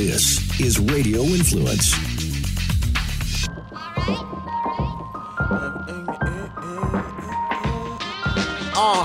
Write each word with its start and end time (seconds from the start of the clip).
This 0.00 0.58
is 0.58 0.80
Radio 0.80 1.20
Influence. 1.24 1.92
Uh, 8.74 9.04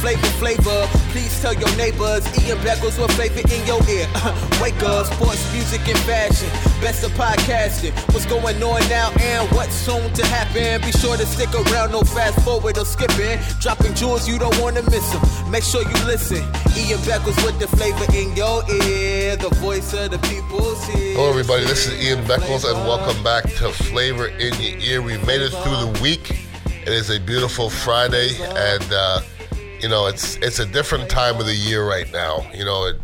flavor, 0.00 0.26
flavor. 0.38 1.05
Please 1.16 1.40
tell 1.40 1.54
your 1.54 1.74
neighbors. 1.78 2.28
Ian 2.44 2.58
Beckles 2.58 3.00
with 3.00 3.10
flavor 3.16 3.40
in 3.40 3.66
your 3.66 3.80
ear. 3.88 4.06
Wake 4.60 4.82
up, 4.82 5.06
sports, 5.06 5.50
music, 5.50 5.80
and 5.88 5.98
fashion. 6.00 6.46
Best 6.82 7.04
of 7.04 7.10
podcasting. 7.12 7.96
What's 8.12 8.26
going 8.26 8.62
on 8.62 8.86
now 8.90 9.10
and 9.18 9.50
what's 9.52 9.74
soon 9.74 10.12
to 10.12 10.26
happen? 10.26 10.82
Be 10.82 10.92
sure 10.92 11.16
to 11.16 11.24
stick 11.24 11.48
around, 11.54 11.92
no 11.92 12.02
fast 12.02 12.44
forward 12.44 12.76
or 12.76 12.84
skipping. 12.84 13.38
Dropping 13.60 13.94
jewels, 13.94 14.28
you 14.28 14.38
don't 14.38 14.60
want 14.60 14.76
to 14.76 14.82
miss 14.90 15.10
them. 15.10 15.50
Make 15.50 15.64
sure 15.64 15.80
you 15.80 16.04
listen. 16.04 16.44
Ian 16.76 17.00
Beckles 17.08 17.42
with 17.46 17.58
the 17.60 17.68
flavor 17.68 18.04
in 18.12 18.36
your 18.36 18.60
ear. 18.84 19.36
The 19.36 19.48
voice 19.56 19.94
of 19.94 20.10
the 20.10 20.18
people's 20.18 20.84
here. 20.84 21.14
Hello, 21.14 21.30
everybody. 21.30 21.64
This 21.64 21.86
is 21.86 21.94
Ian 22.04 22.24
Beckles, 22.26 22.70
and 22.70 22.76
welcome 22.86 23.24
back 23.24 23.44
to 23.44 23.72
Flavor 23.72 24.26
in 24.26 24.52
Your 24.60 24.78
Ear. 24.80 25.00
We 25.00 25.16
made 25.24 25.40
it 25.40 25.48
through 25.48 25.80
the 25.80 25.98
week. 26.02 26.42
It 26.82 26.92
is 26.92 27.08
a 27.08 27.18
beautiful 27.18 27.70
Friday, 27.70 28.36
and 28.54 28.84
uh, 28.92 29.22
you 29.80 29.88
know 29.88 30.06
it's 30.06 30.36
it's 30.36 30.58
a 30.58 30.66
different 30.66 31.08
time 31.10 31.38
of 31.38 31.46
the 31.46 31.54
year 31.54 31.86
right 31.86 32.10
now. 32.12 32.46
You 32.54 32.64
know, 32.64 32.86
it, 32.86 32.96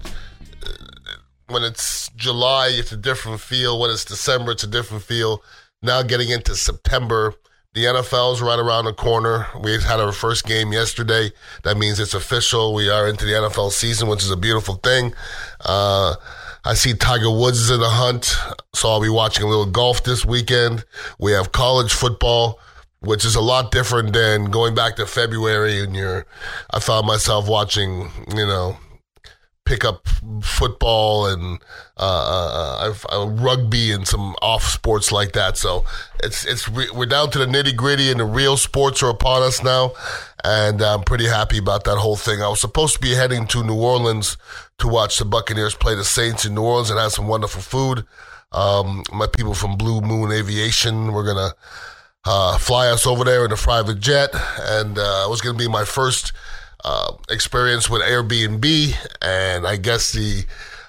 when 1.48 1.62
it's 1.64 2.08
July, 2.16 2.68
it's 2.72 2.92
a 2.92 2.96
different 2.96 3.40
feel. 3.40 3.78
When 3.78 3.90
it's 3.90 4.04
December, 4.04 4.52
it's 4.52 4.64
a 4.64 4.68
different 4.68 5.02
feel. 5.02 5.42
Now 5.82 6.02
getting 6.02 6.30
into 6.30 6.54
September, 6.54 7.34
the 7.74 7.84
NFL's 7.84 8.40
right 8.40 8.58
around 8.58 8.84
the 8.84 8.92
corner. 8.92 9.46
We 9.60 9.72
had 9.72 10.00
our 10.00 10.12
first 10.12 10.44
game 10.46 10.72
yesterday. 10.72 11.32
That 11.64 11.76
means 11.76 11.98
it's 11.98 12.14
official. 12.14 12.74
We 12.74 12.88
are 12.88 13.08
into 13.08 13.24
the 13.24 13.32
NFL 13.32 13.72
season, 13.72 14.08
which 14.08 14.22
is 14.22 14.30
a 14.30 14.36
beautiful 14.36 14.76
thing. 14.76 15.14
Uh, 15.60 16.14
I 16.64 16.74
see 16.74 16.94
Tiger 16.94 17.30
Woods 17.30 17.58
is 17.58 17.70
in 17.70 17.80
the 17.80 17.88
hunt, 17.88 18.36
so 18.72 18.88
I'll 18.88 19.02
be 19.02 19.08
watching 19.08 19.44
a 19.44 19.48
little 19.48 19.66
golf 19.66 20.04
this 20.04 20.24
weekend. 20.24 20.84
We 21.18 21.32
have 21.32 21.50
college 21.50 21.92
football 21.92 22.60
which 23.02 23.24
is 23.24 23.34
a 23.34 23.40
lot 23.40 23.70
different 23.70 24.12
than 24.12 24.46
going 24.46 24.74
back 24.74 24.96
to 24.96 25.06
February 25.06 25.82
and 25.82 25.94
you're 25.94 26.26
I 26.70 26.80
found 26.80 27.06
myself 27.06 27.48
watching, 27.48 28.10
you 28.28 28.46
know, 28.46 28.76
pickup 29.64 30.06
football 30.42 31.26
and 31.26 31.58
uh, 31.96 32.02
uh, 32.82 32.94
uh, 33.12 33.26
rugby 33.26 33.92
and 33.92 34.06
some 34.06 34.34
off 34.42 34.64
sports 34.64 35.12
like 35.12 35.32
that. 35.32 35.56
So 35.56 35.84
it's 36.22 36.44
it's 36.44 36.68
we're 36.68 37.06
down 37.06 37.30
to 37.30 37.38
the 37.38 37.46
nitty 37.46 37.76
gritty 37.76 38.10
and 38.10 38.20
the 38.20 38.24
real 38.24 38.56
sports 38.56 39.02
are 39.02 39.10
upon 39.10 39.42
us 39.42 39.62
now, 39.62 39.92
and 40.44 40.82
I'm 40.82 41.02
pretty 41.02 41.26
happy 41.26 41.58
about 41.58 41.84
that 41.84 41.98
whole 41.98 42.16
thing. 42.16 42.42
I 42.42 42.48
was 42.48 42.60
supposed 42.60 42.94
to 42.94 43.00
be 43.00 43.14
heading 43.14 43.46
to 43.48 43.62
New 43.62 43.80
Orleans 43.80 44.36
to 44.78 44.88
watch 44.88 45.18
the 45.18 45.24
Buccaneers 45.24 45.74
play 45.74 45.94
the 45.94 46.04
Saints 46.04 46.44
in 46.44 46.54
New 46.54 46.62
Orleans 46.62 46.90
and 46.90 46.98
have 46.98 47.12
some 47.12 47.28
wonderful 47.28 47.62
food. 47.62 48.04
Um, 48.50 49.04
my 49.12 49.26
people 49.26 49.54
from 49.54 49.76
Blue 49.76 50.00
Moon 50.00 50.30
Aviation, 50.30 51.12
we're 51.12 51.24
gonna 51.24 51.54
uh, 52.24 52.58
fly 52.58 52.88
us 52.88 53.06
over 53.06 53.24
there 53.24 53.44
in 53.44 53.52
a 53.52 53.56
private 53.56 54.00
jet, 54.00 54.30
and 54.60 54.98
uh, 54.98 55.24
it 55.26 55.30
was 55.30 55.40
going 55.40 55.56
to 55.56 55.62
be 55.62 55.70
my 55.70 55.84
first 55.84 56.32
uh, 56.84 57.12
experience 57.28 57.90
with 57.90 58.02
Airbnb, 58.02 58.94
and 59.20 59.66
I 59.66 59.76
guess 59.76 60.12
the 60.12 60.44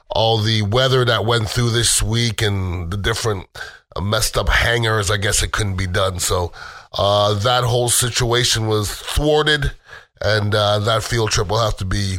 all 0.09 0.37
the 0.37 0.61
weather 0.61 1.03
that 1.05 1.25
went 1.25 1.49
through 1.49 1.71
this 1.71 2.03
week 2.03 2.41
and 2.41 2.91
the 2.91 2.97
different 2.97 3.47
uh, 3.95 4.01
messed 4.01 4.37
up 4.37 4.49
hangars, 4.49 5.09
I 5.09 5.17
guess 5.17 5.41
it 5.41 5.51
couldn't 5.51 5.75
be 5.75 5.87
done. 5.87 6.19
So 6.19 6.51
uh, 6.93 7.33
that 7.39 7.63
whole 7.63 7.89
situation 7.89 8.67
was 8.67 8.91
thwarted, 8.91 9.71
and 10.21 10.53
uh, 10.53 10.79
that 10.79 11.03
field 11.03 11.31
trip 11.31 11.47
will 11.47 11.63
have 11.63 11.77
to 11.77 11.85
be 11.85 12.17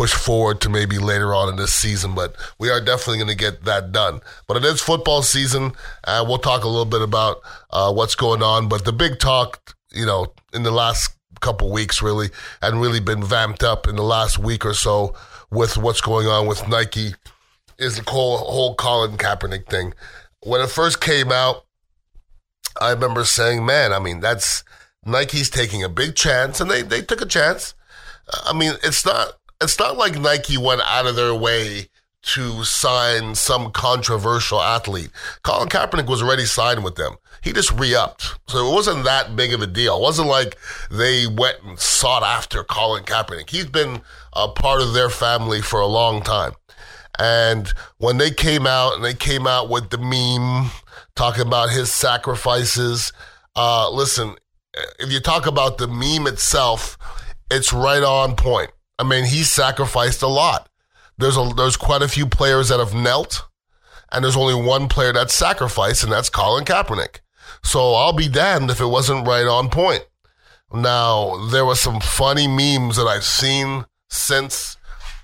push 0.00 0.14
forward 0.14 0.62
to 0.62 0.70
maybe 0.70 0.96
later 0.96 1.34
on 1.34 1.50
in 1.50 1.56
this 1.56 1.74
season, 1.74 2.14
but 2.14 2.34
we 2.58 2.70
are 2.70 2.80
definitely 2.80 3.18
going 3.18 3.28
to 3.28 3.36
get 3.36 3.64
that 3.64 3.92
done. 3.92 4.18
But 4.46 4.56
it 4.56 4.64
is 4.64 4.80
football 4.80 5.20
season, 5.20 5.72
and 6.06 6.26
we'll 6.26 6.38
talk 6.38 6.64
a 6.64 6.68
little 6.68 6.86
bit 6.86 7.02
about 7.02 7.42
uh, 7.68 7.92
what's 7.92 8.14
going 8.14 8.42
on. 8.42 8.66
But 8.66 8.86
the 8.86 8.94
big 8.94 9.18
talk, 9.18 9.76
you 9.92 10.06
know, 10.06 10.32
in 10.54 10.62
the 10.62 10.70
last 10.70 11.14
couple 11.40 11.70
weeks, 11.70 12.00
really, 12.00 12.30
and 12.62 12.80
really 12.80 13.00
been 13.00 13.22
vamped 13.22 13.62
up 13.62 13.86
in 13.86 13.96
the 13.96 14.02
last 14.02 14.38
week 14.38 14.64
or 14.64 14.72
so 14.72 15.14
with 15.50 15.76
what's 15.76 16.00
going 16.00 16.26
on 16.26 16.46
with 16.46 16.66
Nike, 16.66 17.14
is 17.78 17.96
the 17.96 18.10
whole, 18.10 18.38
whole 18.38 18.74
Colin 18.76 19.18
Kaepernick 19.18 19.66
thing. 19.66 19.92
When 20.42 20.62
it 20.62 20.70
first 20.70 21.02
came 21.02 21.30
out, 21.30 21.66
I 22.80 22.92
remember 22.92 23.26
saying, 23.26 23.66
"Man, 23.66 23.92
I 23.92 23.98
mean, 23.98 24.20
that's." 24.20 24.64
Nike's 25.04 25.48
taking 25.48 25.82
a 25.82 25.88
big 25.88 26.14
chance, 26.14 26.60
and 26.60 26.70
they, 26.70 26.82
they 26.82 27.00
took 27.00 27.22
a 27.22 27.26
chance. 27.26 27.74
I 28.44 28.52
mean, 28.52 28.74
it's 28.82 29.04
not 29.04 29.39
it's 29.60 29.78
not 29.78 29.96
like 29.96 30.18
Nike 30.18 30.56
went 30.56 30.80
out 30.82 31.06
of 31.06 31.16
their 31.16 31.34
way 31.34 31.88
to 32.22 32.64
sign 32.64 33.34
some 33.34 33.70
controversial 33.72 34.60
athlete. 34.60 35.10
Colin 35.42 35.68
Kaepernick 35.68 36.06
was 36.06 36.22
already 36.22 36.44
signed 36.44 36.84
with 36.84 36.96
them. 36.96 37.16
He 37.42 37.52
just 37.52 37.72
re-upped. 37.72 38.38
So 38.48 38.70
it 38.70 38.74
wasn't 38.74 39.04
that 39.04 39.34
big 39.36 39.54
of 39.54 39.62
a 39.62 39.66
deal. 39.66 39.96
It 39.96 40.02
wasn't 40.02 40.28
like 40.28 40.58
they 40.90 41.26
went 41.26 41.62
and 41.64 41.78
sought 41.78 42.22
after 42.22 42.62
Colin 42.62 43.04
Kaepernick. 43.04 43.48
He's 43.48 43.66
been 43.66 44.02
a 44.34 44.48
part 44.48 44.82
of 44.82 44.92
their 44.92 45.08
family 45.08 45.62
for 45.62 45.80
a 45.80 45.86
long 45.86 46.20
time. 46.22 46.52
And 47.18 47.72
when 47.98 48.18
they 48.18 48.30
came 48.30 48.66
out 48.66 48.94
and 48.94 49.04
they 49.04 49.14
came 49.14 49.46
out 49.46 49.70
with 49.70 49.90
the 49.90 49.98
meme 49.98 50.70
talking 51.14 51.46
about 51.46 51.70
his 51.70 51.90
sacrifices, 51.90 53.12
uh, 53.56 53.90
listen, 53.90 54.36
if 54.98 55.10
you 55.10 55.20
talk 55.20 55.46
about 55.46 55.78
the 55.78 55.88
meme 55.88 56.26
itself, 56.26 56.98
it's 57.50 57.72
right 57.72 58.02
on 58.02 58.36
point. 58.36 58.70
I 59.00 59.02
mean, 59.02 59.24
he 59.24 59.44
sacrificed 59.44 60.20
a 60.20 60.26
lot. 60.26 60.68
There's 61.16 61.38
a 61.38 61.50
there's 61.56 61.78
quite 61.78 62.02
a 62.02 62.08
few 62.08 62.26
players 62.26 62.68
that 62.68 62.80
have 62.80 62.92
knelt, 62.94 63.48
and 64.12 64.22
there's 64.22 64.36
only 64.36 64.54
one 64.54 64.88
player 64.88 65.14
that's 65.14 65.32
sacrificed, 65.32 66.04
and 66.04 66.12
that's 66.12 66.28
Colin 66.28 66.66
Kaepernick. 66.66 67.20
So 67.62 67.94
I'll 67.94 68.12
be 68.12 68.28
damned 68.28 68.70
if 68.70 68.78
it 68.78 68.86
wasn't 68.86 69.26
right 69.26 69.46
on 69.46 69.70
point. 69.70 70.06
Now 70.70 71.48
there 71.48 71.64
were 71.64 71.76
some 71.76 71.98
funny 72.00 72.46
memes 72.46 72.96
that 72.96 73.06
I've 73.06 73.24
seen 73.24 73.86
since. 74.10 74.76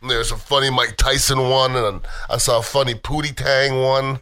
There's 0.07 0.33
a 0.33 0.37
funny 0.39 0.71
Mike 0.71 0.97
Tyson 0.97 1.51
one, 1.51 1.77
and 1.77 2.01
I 2.31 2.39
saw 2.39 2.61
a 2.61 2.63
funny 2.63 2.95
Pootie 2.95 3.37
Tang 3.37 3.83
one. 3.83 4.21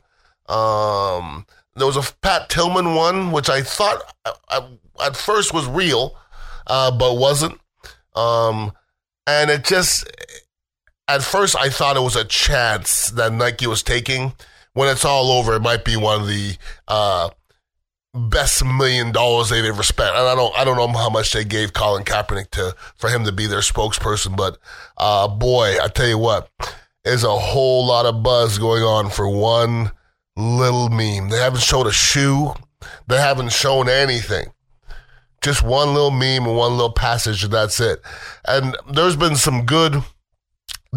Um, 0.49 1.47
there 1.77 1.87
was 1.87 1.97
a 1.97 2.13
Pat 2.23 2.49
Tillman 2.49 2.97
one, 2.97 3.31
which 3.31 3.49
I 3.49 3.63
thought 3.63 4.03
I, 4.25 4.33
I, 4.49 5.07
at 5.07 5.17
first 5.17 5.55
was 5.55 5.69
real, 5.69 6.17
uh, 6.67 6.91
but 6.91 7.19
wasn't. 7.19 7.61
Um, 8.17 8.73
and 9.27 9.51
it 9.51 9.65
just, 9.65 10.11
at 11.09 11.23
first, 11.23 11.57
I 11.57 11.69
thought 11.69 11.97
it 11.97 12.01
was 12.01 12.17
a 12.17 12.25
chance 12.25 13.11
that 13.11 13.33
Nike 13.33 13.67
was 13.67 13.83
taking. 13.83 14.33
When 14.73 14.89
it's 14.89 15.05
all 15.05 15.31
over, 15.31 15.55
it 15.55 15.63
might 15.63 15.85
be 15.85 15.97
one 15.97 16.23
of 16.23 16.27
the 16.27 16.57
uh, 16.89 17.31
best 18.15 18.65
million 18.65 19.13
dollars 19.13 19.49
they've 19.49 19.65
ever 19.65 19.83
spent. 19.83 20.15
And 20.17 20.27
I 20.27 20.35
don't, 20.35 20.57
I 20.57 20.65
don't 20.65 20.77
know 20.77 20.99
how 20.99 21.11
much 21.11 21.33
they 21.33 21.45
gave 21.45 21.73
Colin 21.73 22.05
Kaepernick 22.05 22.51
to 22.53 22.75
for 22.97 23.11
him 23.11 23.25
to 23.25 23.33
be 23.33 23.47
their 23.47 23.61
spokesperson, 23.61 24.37
but 24.37 24.59
uh, 24.97 25.29
boy, 25.29 25.77
I 25.83 25.89
tell 25.89 26.09
you 26.09 26.19
what, 26.19 26.51
there's 27.05 27.25
a 27.25 27.37
whole 27.37 27.87
lot 27.87 28.07
of 28.07 28.23
buzz 28.23 28.59
going 28.59 28.83
on 28.83 29.11
for 29.11 29.29
one 29.29 29.93
little 30.37 30.89
meme. 30.89 31.29
They 31.29 31.39
haven't 31.39 31.63
showed 31.63 31.87
a 31.87 31.93
shoe. 31.93 32.55
They 33.07 33.19
haven't 33.19 33.53
shown 33.53 33.89
anything 33.89 34.54
just 35.45 35.63
one 35.63 35.93
little 35.93 36.11
meme 36.11 36.47
and 36.47 36.57
one 36.57 36.73
little 36.73 36.93
passage, 36.93 37.45
and 37.45 37.53
that's 37.53 37.79
it. 37.79 38.01
And 38.47 38.77
there's 38.91 39.15
been 39.15 39.37
some 39.37 39.67
good 39.67 40.03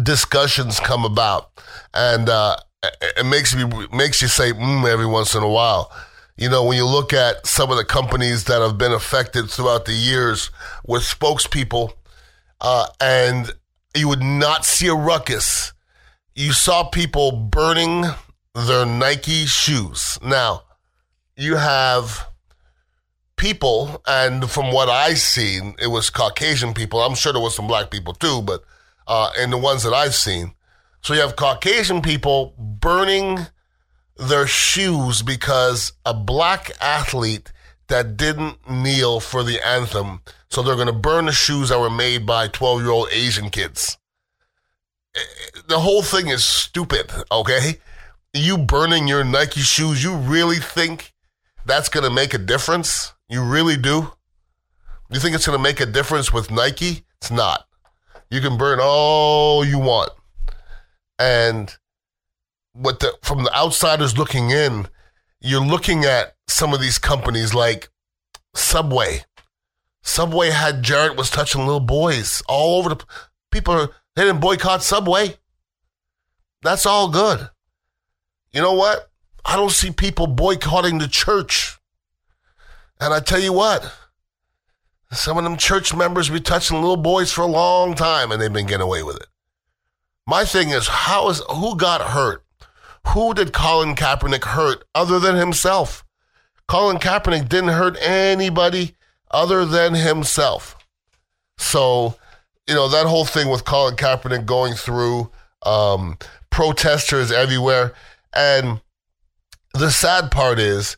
discussions 0.02 0.80
come 0.80 1.04
about, 1.04 1.50
and 1.92 2.30
uh, 2.30 2.56
it 2.82 3.26
makes 3.26 3.54
me 3.54 3.64
makes 3.92 4.22
you 4.22 4.28
say 4.28 4.52
mm, 4.52 4.90
every 4.90 5.06
once 5.06 5.34
in 5.34 5.42
a 5.42 5.48
while. 5.48 5.92
You 6.38 6.48
know, 6.48 6.64
when 6.64 6.78
you 6.78 6.86
look 6.86 7.12
at 7.12 7.46
some 7.46 7.70
of 7.70 7.76
the 7.76 7.84
companies 7.84 8.44
that 8.44 8.62
have 8.62 8.78
been 8.78 8.92
affected 8.92 9.50
throughout 9.50 9.84
the 9.84 9.92
years 9.92 10.50
with 10.86 11.02
spokespeople, 11.02 11.92
uh, 12.60 12.86
and 13.00 13.52
you 13.94 14.08
would 14.08 14.22
not 14.22 14.64
see 14.64 14.86
a 14.86 14.94
ruckus. 14.94 15.74
You 16.34 16.52
saw 16.52 16.84
people 16.84 17.32
burning 17.32 18.04
their 18.54 18.86
Nike 18.86 19.44
shoes. 19.44 20.18
Now, 20.22 20.62
you 21.36 21.56
have 21.56 22.27
people, 23.38 24.02
and 24.06 24.50
from 24.50 24.72
what 24.72 24.88
I 24.88 25.14
seen, 25.14 25.74
it 25.80 25.86
was 25.86 26.10
Caucasian 26.10 26.74
people. 26.74 27.00
I'm 27.00 27.14
sure 27.14 27.32
there 27.32 27.40
was 27.40 27.56
some 27.56 27.66
black 27.66 27.90
people 27.90 28.12
too, 28.12 28.42
but 28.42 28.62
uh, 29.06 29.30
and 29.38 29.52
the 29.52 29.58
ones 29.58 29.82
that 29.84 29.94
I've 29.94 30.14
seen. 30.14 30.54
So 31.00 31.14
you 31.14 31.20
have 31.20 31.36
Caucasian 31.36 32.02
people 32.02 32.54
burning 32.58 33.46
their 34.16 34.46
shoes 34.46 35.22
because 35.22 35.92
a 36.04 36.12
black 36.12 36.72
athlete 36.80 37.52
that 37.86 38.16
didn't 38.16 38.68
kneel 38.68 39.20
for 39.20 39.42
the 39.42 39.66
anthem. 39.66 40.20
So 40.50 40.62
they're 40.62 40.74
going 40.74 40.88
to 40.88 40.92
burn 40.92 41.26
the 41.26 41.32
shoes 41.32 41.70
that 41.70 41.80
were 41.80 41.90
made 41.90 42.26
by 42.26 42.48
12 42.48 42.82
year 42.82 42.90
old 42.90 43.08
Asian 43.12 43.50
kids. 43.50 43.96
The 45.68 45.80
whole 45.80 46.02
thing 46.02 46.28
is 46.28 46.44
stupid, 46.44 47.10
okay? 47.32 47.78
You 48.34 48.58
burning 48.58 49.08
your 49.08 49.24
Nike 49.24 49.60
shoes, 49.60 50.04
you 50.04 50.14
really 50.14 50.58
think 50.58 51.14
that's 51.68 51.88
going 51.88 52.04
to 52.04 52.10
make 52.10 52.34
a 52.34 52.38
difference? 52.38 53.12
You 53.28 53.44
really 53.44 53.76
do? 53.76 54.12
You 55.10 55.20
think 55.20 55.34
it's 55.34 55.46
going 55.46 55.58
to 55.58 55.62
make 55.62 55.80
a 55.80 55.86
difference 55.86 56.32
with 56.32 56.50
Nike? 56.50 57.04
It's 57.20 57.30
not. 57.30 57.66
You 58.30 58.40
can 58.40 58.58
burn 58.58 58.78
all 58.82 59.64
you 59.64 59.78
want. 59.78 60.10
And 61.18 61.74
what 62.72 63.00
the 63.00 63.16
from 63.22 63.44
the 63.44 63.54
outsiders 63.54 64.18
looking 64.18 64.50
in, 64.50 64.88
you're 65.40 65.64
looking 65.64 66.04
at 66.04 66.34
some 66.46 66.72
of 66.72 66.80
these 66.80 66.98
companies 66.98 67.54
like 67.54 67.88
Subway. 68.54 69.24
Subway 70.02 70.50
had 70.50 70.82
Jared 70.82 71.16
was 71.16 71.30
touching 71.30 71.62
little 71.62 71.80
boys 71.80 72.42
all 72.48 72.78
over 72.78 72.90
the 72.90 73.04
people. 73.50 73.88
They 74.14 74.24
didn't 74.24 74.40
boycott 74.40 74.82
Subway. 74.82 75.36
That's 76.62 76.86
all 76.86 77.08
good. 77.08 77.48
You 78.52 78.62
know 78.62 78.74
what? 78.74 79.07
I 79.48 79.56
don't 79.56 79.72
see 79.72 79.90
people 79.90 80.26
boycotting 80.26 80.98
the 80.98 81.08
church. 81.08 81.78
And 83.00 83.14
I 83.14 83.20
tell 83.20 83.40
you 83.40 83.54
what, 83.54 83.90
some 85.10 85.38
of 85.38 85.44
them 85.44 85.56
church 85.56 85.94
members 85.94 86.28
be 86.28 86.38
touching 86.38 86.78
little 86.78 86.98
boys 86.98 87.32
for 87.32 87.40
a 87.40 87.46
long 87.46 87.94
time 87.94 88.30
and 88.30 88.42
they've 88.42 88.52
been 88.52 88.66
getting 88.66 88.82
away 88.82 89.02
with 89.02 89.16
it. 89.16 89.26
My 90.26 90.44
thing 90.44 90.68
is, 90.68 90.88
how 90.88 91.30
is 91.30 91.40
who 91.48 91.76
got 91.76 92.10
hurt? 92.10 92.44
Who 93.14 93.32
did 93.32 93.54
Colin 93.54 93.94
Kaepernick 93.94 94.44
hurt 94.44 94.84
other 94.94 95.18
than 95.18 95.36
himself? 95.36 96.04
Colin 96.66 96.98
Kaepernick 96.98 97.48
didn't 97.48 97.70
hurt 97.70 97.96
anybody 98.02 98.96
other 99.30 99.64
than 99.64 99.94
himself. 99.94 100.76
So, 101.56 102.16
you 102.66 102.74
know, 102.74 102.88
that 102.88 103.06
whole 103.06 103.24
thing 103.24 103.48
with 103.48 103.64
Colin 103.64 103.96
Kaepernick 103.96 104.44
going 104.44 104.74
through 104.74 105.30
um, 105.62 106.18
protesters 106.50 107.32
everywhere. 107.32 107.94
And 108.34 108.82
the 109.78 109.90
sad 109.90 110.30
part 110.30 110.58
is 110.58 110.96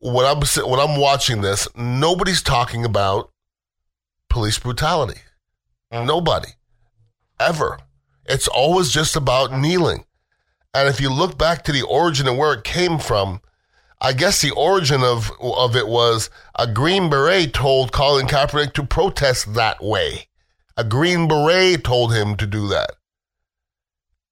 when 0.00 0.26
I'm 0.26 0.40
when 0.68 0.80
I'm 0.80 0.98
watching 0.98 1.40
this, 1.40 1.68
nobody's 1.76 2.42
talking 2.42 2.84
about 2.84 3.30
police 4.28 4.58
brutality. 4.58 5.20
Mm. 5.92 6.06
Nobody. 6.06 6.50
Ever. 7.40 7.78
It's 8.26 8.48
always 8.48 8.90
just 8.90 9.16
about 9.16 9.52
kneeling. 9.52 10.04
And 10.72 10.88
if 10.88 11.00
you 11.00 11.10
look 11.10 11.38
back 11.38 11.62
to 11.64 11.72
the 11.72 11.82
origin 11.82 12.26
of 12.26 12.36
where 12.36 12.52
it 12.54 12.64
came 12.64 12.98
from, 12.98 13.40
I 14.00 14.12
guess 14.12 14.42
the 14.42 14.50
origin 14.50 15.02
of, 15.02 15.30
of 15.40 15.76
it 15.76 15.86
was 15.86 16.30
a 16.58 16.66
Green 16.66 17.08
Beret 17.08 17.54
told 17.54 17.92
Colin 17.92 18.26
Kaepernick 18.26 18.72
to 18.74 18.84
protest 18.84 19.54
that 19.54 19.82
way. 19.82 20.26
A 20.76 20.84
Green 20.84 21.28
Beret 21.28 21.84
told 21.84 22.12
him 22.12 22.36
to 22.36 22.46
do 22.46 22.66
that. 22.68 22.90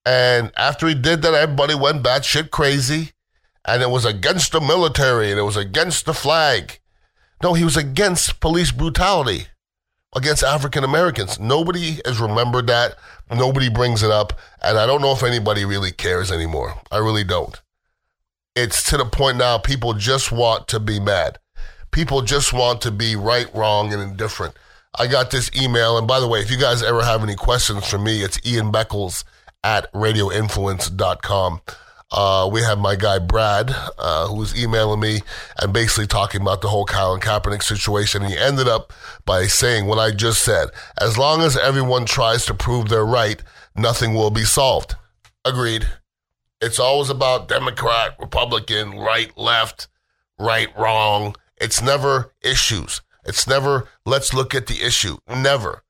And 0.05 0.51
after 0.57 0.89
he 0.89 0.95
did 0.95 1.23
that, 1.23 1.35
everybody 1.35 1.75
went 1.75 2.03
batshit 2.03 2.51
crazy. 2.51 3.13
And 3.65 3.83
it 3.83 3.91
was 3.91 4.05
against 4.05 4.53
the 4.53 4.61
military 4.61 5.31
and 5.31 5.39
it 5.39 5.45
was 5.45 5.57
against 5.57 6.05
the 6.05 6.15
flag. 6.15 6.81
No, 7.43 7.55
he 7.55 7.65
was 7.65 7.77
against 7.77 8.41
police 8.41 8.73
brutality 8.73 9.47
against 10.15 10.43
African 10.43 10.85
Americans. 10.85 11.39
Nobody 11.39 12.01
has 12.05 12.21
remembered 12.21 12.67
that. 12.67 12.97
Nobody 13.31 13.69
brings 13.69 14.03
it 14.03 14.11
up. 14.11 14.39
And 14.63 14.79
I 14.79 14.87
don't 14.87 15.01
know 15.01 15.13
if 15.13 15.23
anybody 15.23 15.65
really 15.65 15.93
cares 15.93 16.31
anymore. 16.31 16.75
I 16.91 16.99
really 16.99 17.25
don't. 17.25 17.61
It's 18.55 18.89
to 18.91 18.99
the 18.99 19.07
point 19.07 19.39
now 19.39 19.59
people 19.59 19.95
just 19.95 20.31
want 20.31 20.69
to 20.69 20.81
be 20.81 21.01
mad. 21.01 21.39
People 21.91 22.23
just 22.23 22.53
want 22.53 22.81
to 22.83 22.91
be 22.91 23.17
right, 23.17 23.53
wrong, 23.55 23.93
and 23.93 24.03
indifferent. 24.03 24.55
I 24.99 25.07
got 25.07 25.31
this 25.31 25.51
email. 25.57 25.97
And 25.97 26.07
by 26.07 26.21
the 26.21 26.29
way, 26.29 26.41
if 26.41 26.51
you 26.51 26.59
guys 26.59 26.83
ever 26.83 27.03
have 27.03 27.23
any 27.23 27.35
questions 27.35 27.89
for 27.89 27.99
me, 27.99 28.23
it's 28.23 28.39
Ian 28.47 28.71
Beckles 28.71 29.25
at 29.65 29.91
radioinfluence.com. 29.93 31.61
Uh, 32.15 32.47
we 32.53 32.61
have 32.61 32.79
my 32.79 32.95
guy 32.95 33.19
Brad, 33.19 33.75
uh, 33.99 34.29
who 34.29 34.37
was 34.37 34.55
emailing 34.55 35.01
me 35.01 35.23
and 35.59 35.73
basically 35.73 36.07
talking 36.07 36.43
about 36.43 36.61
the 36.61 36.69
whole 36.69 36.85
Colin 36.85 37.21
Kaepernick 37.21 37.63
situation. 37.63 38.23
And 38.23 38.31
he 38.31 38.39
ended 38.39 38.69
up 38.69 38.93
by 39.25 39.45
saying 39.45 39.87
what 39.87 39.99
I 39.99 40.11
just 40.11 40.43
said. 40.43 40.69
As 41.01 41.17
long 41.17 41.41
as 41.41 41.57
everyone 41.57 42.05
tries 42.05 42.45
to 42.47 42.55
prove 42.55 42.91
they're 42.91 43.07
right, 43.07 43.43
nothing 43.75 44.13
will 44.13 44.31
be 44.31 44.45
solved. 44.45 44.95
Agreed. 45.43 45.89
It's 46.61 46.79
always 46.79 47.09
about 47.09 47.49
Democrat, 47.49 48.15
Republican, 48.21 48.99
right, 48.99 49.37
left, 49.39 49.89
right, 50.39 50.69
wrong. 50.79 51.35
It's 51.57 51.81
never 51.81 52.35
issues. 52.43 53.01
It's 53.25 53.47
never, 53.47 53.89
let's 54.05 54.35
look 54.35 54.55
at 54.55 54.67
the 54.67 54.83
issue. 54.83 55.17
Never. 55.29 55.83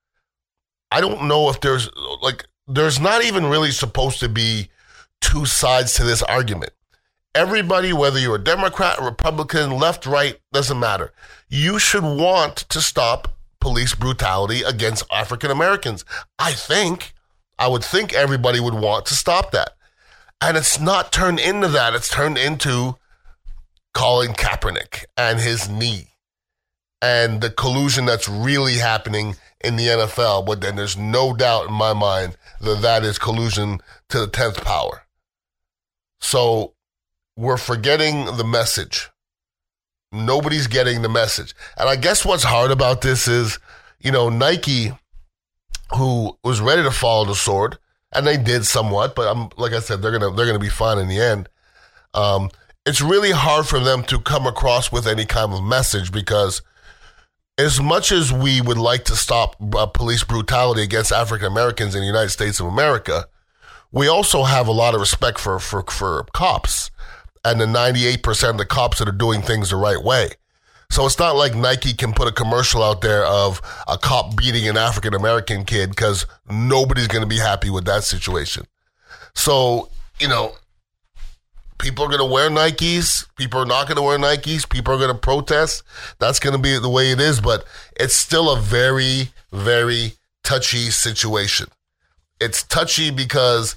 I 0.91 1.01
don't 1.01 1.27
know 1.27 1.51
if 1.51 1.61
there's, 1.61 1.91
like, 2.23 2.47
there's 2.69 3.01
not 3.01 3.25
even 3.25 3.47
really 3.47 3.73
supposed 3.73 4.21
to 4.21 4.29
be 4.29 4.69
two 5.23 5.47
sides 5.47 5.95
to 5.95 6.05
this 6.05 6.23
argument. 6.23 6.73
Everybody, 7.35 7.95
whether 7.95 8.19
you're 8.19 8.37
a 8.37 8.45
Democrat, 8.45 9.01
Republican, 9.01 9.71
left, 9.71 10.05
right, 10.05 10.39
doesn't 10.53 10.79
matter. 10.79 11.13
You 11.49 11.79
should 11.79 12.05
want 12.05 12.57
to 12.57 12.83
stop 12.83 13.35
police 13.59 13.95
brutality 13.95 14.63
against 14.63 15.05
African 15.11 15.51
Americans. 15.51 16.05
I 16.39 16.53
think, 16.53 17.15
I 17.59 17.69
would 17.69 17.85
think 17.85 18.13
everybody 18.13 18.61
would 18.61 18.75
want 18.75 19.07
to 19.07 19.15
stop 19.15 19.53
that. 19.53 19.71
And 20.43 20.59
it's 20.59 20.79
not 20.79 21.13
turned 21.13 21.41
into 21.41 21.69
that, 21.69 21.95
it's 21.95 22.11
turned 22.11 22.37
into 22.37 22.97
Colin 23.95 24.33
Kaepernick 24.33 25.05
and 25.17 25.39
his 25.39 25.69
knee 25.69 26.09
and 27.01 27.41
the 27.41 27.51
collusion 27.51 28.05
that's 28.05 28.29
really 28.29 28.75
happening 28.75 29.37
in 29.63 29.77
the 29.77 29.87
NFL. 29.87 30.47
But 30.47 30.61
then 30.61 30.77
there's 30.77 30.97
no 30.97 31.35
doubt 31.35 31.69
in 31.69 31.73
my 31.75 31.93
mind 31.93 32.37
that 32.61 32.83
that 32.83 33.05
is 33.05 33.19
collusion 33.19 33.81
to 34.09 34.21
the 34.21 34.29
10th 34.29 34.63
power. 34.65 35.03
So 36.23 36.75
we're 37.37 37.59
forgetting 37.59 38.25
the 38.37 38.45
message. 38.45 39.11
Nobody's 40.13 40.69
getting 40.69 41.03
the 41.03 41.09
message. 41.09 41.55
And 41.77 41.89
I 41.89 41.97
guess 41.97 42.25
what's 42.25 42.45
hard 42.45 42.71
about 42.71 43.01
this 43.01 43.27
is, 43.27 43.59
you 44.01 44.13
know, 44.13 44.31
Nike, 44.31 44.93
who 45.97 46.39
was 46.45 46.61
ready 46.61 46.83
to 46.83 46.91
follow 46.91 47.25
the 47.25 47.35
sword, 47.35 47.79
and 48.13 48.27
they 48.27 48.37
did 48.37 48.65
somewhat, 48.65 49.15
but 49.15 49.29
I'm 49.29 49.49
like 49.57 49.73
I 49.73 49.81
said, 49.81 50.01
they're 50.01 50.17
gonna 50.17 50.35
they're 50.35 50.47
gonna 50.47 50.59
be 50.59 50.69
fine 50.69 50.99
in 50.99 51.09
the 51.09 51.19
end. 51.19 51.49
Um, 52.15 52.51
it's 52.87 53.01
really 53.01 53.31
hard 53.31 53.67
for 53.67 53.81
them 53.81 54.03
to 54.05 54.21
come 54.21 54.47
across 54.47 54.93
with 54.93 55.07
any 55.07 55.25
kind 55.25 55.53
of 55.53 55.63
message 55.63 56.13
because 56.13 56.63
as 57.59 57.81
much 57.81 58.13
as 58.13 58.33
we 58.33 58.61
would 58.61 58.79
like 58.79 59.05
to 59.07 59.17
stop 59.17 59.57
uh, 59.75 59.87
police 59.87 60.25
brutality 60.25 60.83
against 60.83 61.11
African 61.11 61.47
Americans 61.47 61.95
in 61.95 62.01
the 62.01 62.07
United 62.07 62.31
States 62.31 62.61
of 62.61 62.67
America, 62.67 63.27
we 63.93 64.09
also 64.09 64.45
have 64.45 64.67
a 64.67 64.73
lot 64.73 64.95
of 64.95 65.01
respect 65.01 65.39
for, 65.39 65.59
for, 65.59 65.83
for 65.85 66.25
cops 66.33 66.91
and 67.45 67.61
the 67.61 67.67
98% 67.67 68.51
of 68.51 68.59
the 68.59 68.65
cops 68.65 68.99
that 68.99 69.09
are 69.09 69.13
doing 69.13 69.43
things 69.43 69.71
the 69.71 69.77
right 69.77 70.03
way. 70.03 70.31
So 70.91 71.07
it's 71.07 71.19
not 71.19 71.37
like 71.37 71.55
Nike 71.55 71.95
can 71.95 72.13
put 72.13 72.29
a 72.29 72.33
commercial 72.33 72.83
out 72.83 73.01
there 73.01 73.25
of 73.25 73.63
a 73.89 73.97
cop 73.97 74.37
beating 74.37 74.69
an 74.69 74.77
African 74.77 75.15
American 75.15 75.65
kid 75.65 75.89
because 75.89 76.27
nobody's 76.51 77.09
going 77.09 77.23
to 77.23 77.29
be 77.29 77.39
happy 77.39 77.71
with 77.71 77.87
that 77.87 78.05
situation. 78.05 78.67
So, 79.35 79.89
you 80.21 80.29
know, 80.29 80.53
people 81.79 82.05
are 82.05 82.09
going 82.09 82.19
to 82.19 82.27
wear 82.27 82.51
Nikes. 82.51 83.27
People 83.37 83.61
are 83.61 83.67
not 83.67 83.87
going 83.87 83.97
to 83.97 84.03
wear 84.03 84.19
Nikes. 84.19 84.69
People 84.69 84.93
are 84.93 84.99
going 84.99 85.13
to 85.13 85.19
protest. 85.19 85.83
That's 86.19 86.39
going 86.39 86.55
to 86.55 86.61
be 86.61 86.79
the 86.79 86.91
way 86.91 87.11
it 87.11 87.21
is. 87.21 87.41
But 87.41 87.65
it's 87.97 88.15
still 88.15 88.51
a 88.51 88.61
very, 88.61 89.31
very 89.51 90.13
touchy 90.45 90.91
situation. 90.91 91.69
It's 92.39 92.63
touchy 92.65 93.11
because 93.11 93.77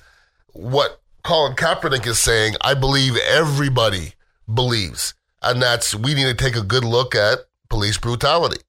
what 0.56 1.02
Colin 1.24 1.56
Kaepernick 1.56 2.08
is 2.08 2.20
saying, 2.20 2.56
I 2.62 2.74
believe 2.74 3.18
everybody 3.18 4.14
believes. 4.52 5.14
And 5.42 5.62
that's 5.62 5.94
we 5.94 6.14
need 6.14 6.26
to 6.26 6.34
take 6.34 6.56
a 6.56 6.62
good 6.62 6.84
look 6.84 7.14
at 7.14 7.40
police 7.70 7.98
brutality. 7.98 8.62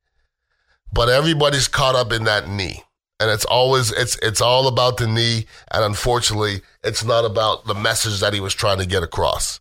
But 0.93 1.09
everybody's 1.09 1.69
caught 1.69 1.95
up 1.95 2.13
in 2.13 2.25
that 2.25 2.49
knee. 2.49 2.83
And 3.19 3.31
it's 3.31 3.45
always 3.45 3.93
it's 3.93 4.19
it's 4.21 4.41
all 4.41 4.69
about 4.69 4.99
the 4.99 5.07
knee. 5.07 5.47
And 5.71 5.85
unfortunately, 5.85 6.61
it's 6.83 7.05
not 7.05 7.25
about 7.25 7.67
the 7.67 7.75
message 7.75 8.21
that 8.21 8.35
he 8.35 8.41
was 8.41 8.55
trying 8.55 8.79
to 8.79 8.87
get 8.87 9.03
across. 9.03 9.61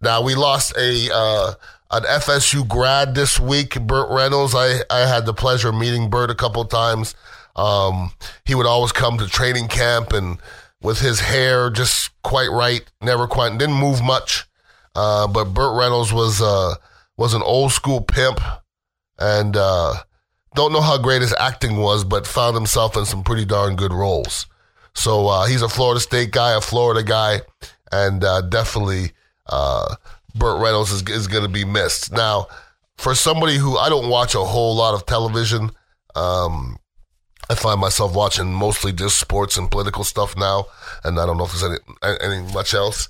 Now 0.00 0.22
we 0.22 0.34
lost 0.34 0.76
a 0.76 1.08
uh, 1.12 1.54
an 1.90 2.02
FSU 2.04 2.66
grad 2.66 3.14
this 3.14 3.38
week, 3.38 3.80
Burt 3.80 4.10
Reynolds. 4.10 4.54
I, 4.54 4.80
I 4.90 5.00
had 5.00 5.26
the 5.26 5.34
pleasure 5.34 5.68
of 5.68 5.74
meeting 5.74 6.10
Burt 6.10 6.30
a 6.30 6.34
couple 6.34 6.64
times. 6.64 7.14
Um, 7.56 8.12
he 8.44 8.54
would 8.54 8.66
always 8.66 8.92
come 8.92 9.18
to 9.18 9.26
training 9.26 9.68
camp 9.68 10.12
and 10.12 10.38
with 10.80 11.00
his 11.00 11.20
hair 11.20 11.70
just 11.70 12.10
quite 12.22 12.48
right, 12.48 12.82
never 13.02 13.26
quite 13.26 13.56
didn't 13.58 13.74
move 13.76 14.02
much. 14.02 14.46
Uh, 14.94 15.26
but 15.26 15.54
Burt 15.54 15.78
Reynolds 15.78 16.12
was 16.12 16.40
uh, 16.42 16.74
was 17.16 17.34
an 17.34 17.42
old 17.42 17.72
school 17.72 18.00
pimp, 18.00 18.40
and 19.18 19.56
uh, 19.56 19.94
don't 20.54 20.72
know 20.72 20.80
how 20.80 20.98
great 20.98 21.22
his 21.22 21.34
acting 21.38 21.76
was, 21.76 22.04
but 22.04 22.26
found 22.26 22.54
himself 22.54 22.96
in 22.96 23.04
some 23.04 23.22
pretty 23.22 23.44
darn 23.44 23.76
good 23.76 23.92
roles. 23.92 24.46
So 24.94 25.28
uh, 25.28 25.46
he's 25.46 25.62
a 25.62 25.68
Florida 25.68 26.00
State 26.00 26.32
guy, 26.32 26.56
a 26.56 26.60
Florida 26.60 27.02
guy, 27.02 27.42
and 27.92 28.24
uh, 28.24 28.40
definitely 28.40 29.12
uh, 29.46 29.94
Burt 30.34 30.60
Reynolds 30.60 30.90
is, 30.90 31.02
is 31.08 31.28
going 31.28 31.44
to 31.44 31.48
be 31.48 31.64
missed. 31.64 32.12
Now, 32.12 32.48
for 32.96 33.14
somebody 33.14 33.56
who 33.56 33.76
I 33.76 33.88
don't 33.88 34.08
watch 34.08 34.34
a 34.34 34.40
whole 34.40 34.74
lot 34.74 34.94
of 34.94 35.06
television, 35.06 35.70
um, 36.16 36.78
I 37.50 37.54
find 37.54 37.80
myself 37.80 38.14
watching 38.14 38.52
mostly 38.52 38.92
just 38.92 39.18
sports 39.18 39.56
and 39.56 39.70
political 39.70 40.04
stuff 40.04 40.36
now, 40.36 40.66
and 41.04 41.18
I 41.18 41.26
don't 41.26 41.38
know 41.38 41.44
if 41.44 41.52
there's 41.52 41.78
any, 42.22 42.52
much 42.52 42.74
else. 42.74 43.08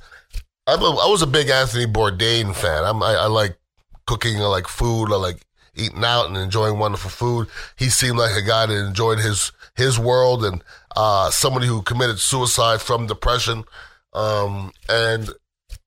I'm 0.67 0.81
a, 0.81 0.91
I 0.91 1.11
was 1.11 1.23
a 1.23 1.27
big 1.27 1.49
Anthony 1.49 1.87
Bourdain 1.87 2.55
fan. 2.55 2.85
I'm, 2.85 3.03
I, 3.03 3.15
I 3.15 3.27
like 3.27 3.59
cooking, 4.07 4.37
I 4.41 4.47
like 4.47 4.69
food, 4.69 5.13
I 5.13 5.17
like 5.17 5.45
eating 5.75 6.05
out 6.05 6.27
and 6.27 6.37
enjoying 6.37 6.79
wonderful 6.79 7.11
food. 7.11 7.49
He 7.77 7.89
seemed 7.89 8.19
like 8.19 8.37
a 8.37 8.47
guy 8.47 8.67
that 8.67 8.87
enjoyed 8.87 9.19
his 9.19 9.53
his 9.75 9.99
world 9.99 10.45
and 10.45 10.63
uh, 10.97 11.31
somebody 11.31 11.67
who 11.67 11.83
committed 11.83 12.19
suicide 12.19 12.81
from 12.81 13.07
depression. 13.07 13.65
Um, 14.13 14.73
and 14.89 15.31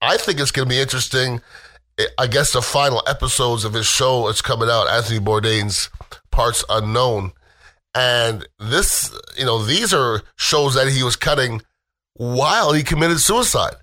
I 0.01 0.17
think 0.17 0.39
it's 0.39 0.51
going 0.51 0.67
to 0.67 0.73
be 0.73 0.79
interesting. 0.79 1.41
I 2.17 2.27
guess 2.27 2.53
the 2.53 2.61
final 2.61 3.03
episodes 3.07 3.65
of 3.65 3.73
his 3.73 3.85
show 3.85 4.27
is 4.29 4.41
coming 4.41 4.69
out. 4.69 4.89
Anthony 4.89 5.19
Bourdain's 5.19 5.89
Parts 6.31 6.63
Unknown, 6.69 7.33
and 7.93 8.47
this, 8.59 9.13
you 9.37 9.45
know, 9.45 9.63
these 9.63 9.93
are 9.93 10.21
shows 10.35 10.75
that 10.75 10.89
he 10.89 11.03
was 11.03 11.15
cutting 11.15 11.61
while 12.13 12.73
he 12.73 12.83
committed 12.83 13.19
suicide. 13.19 13.75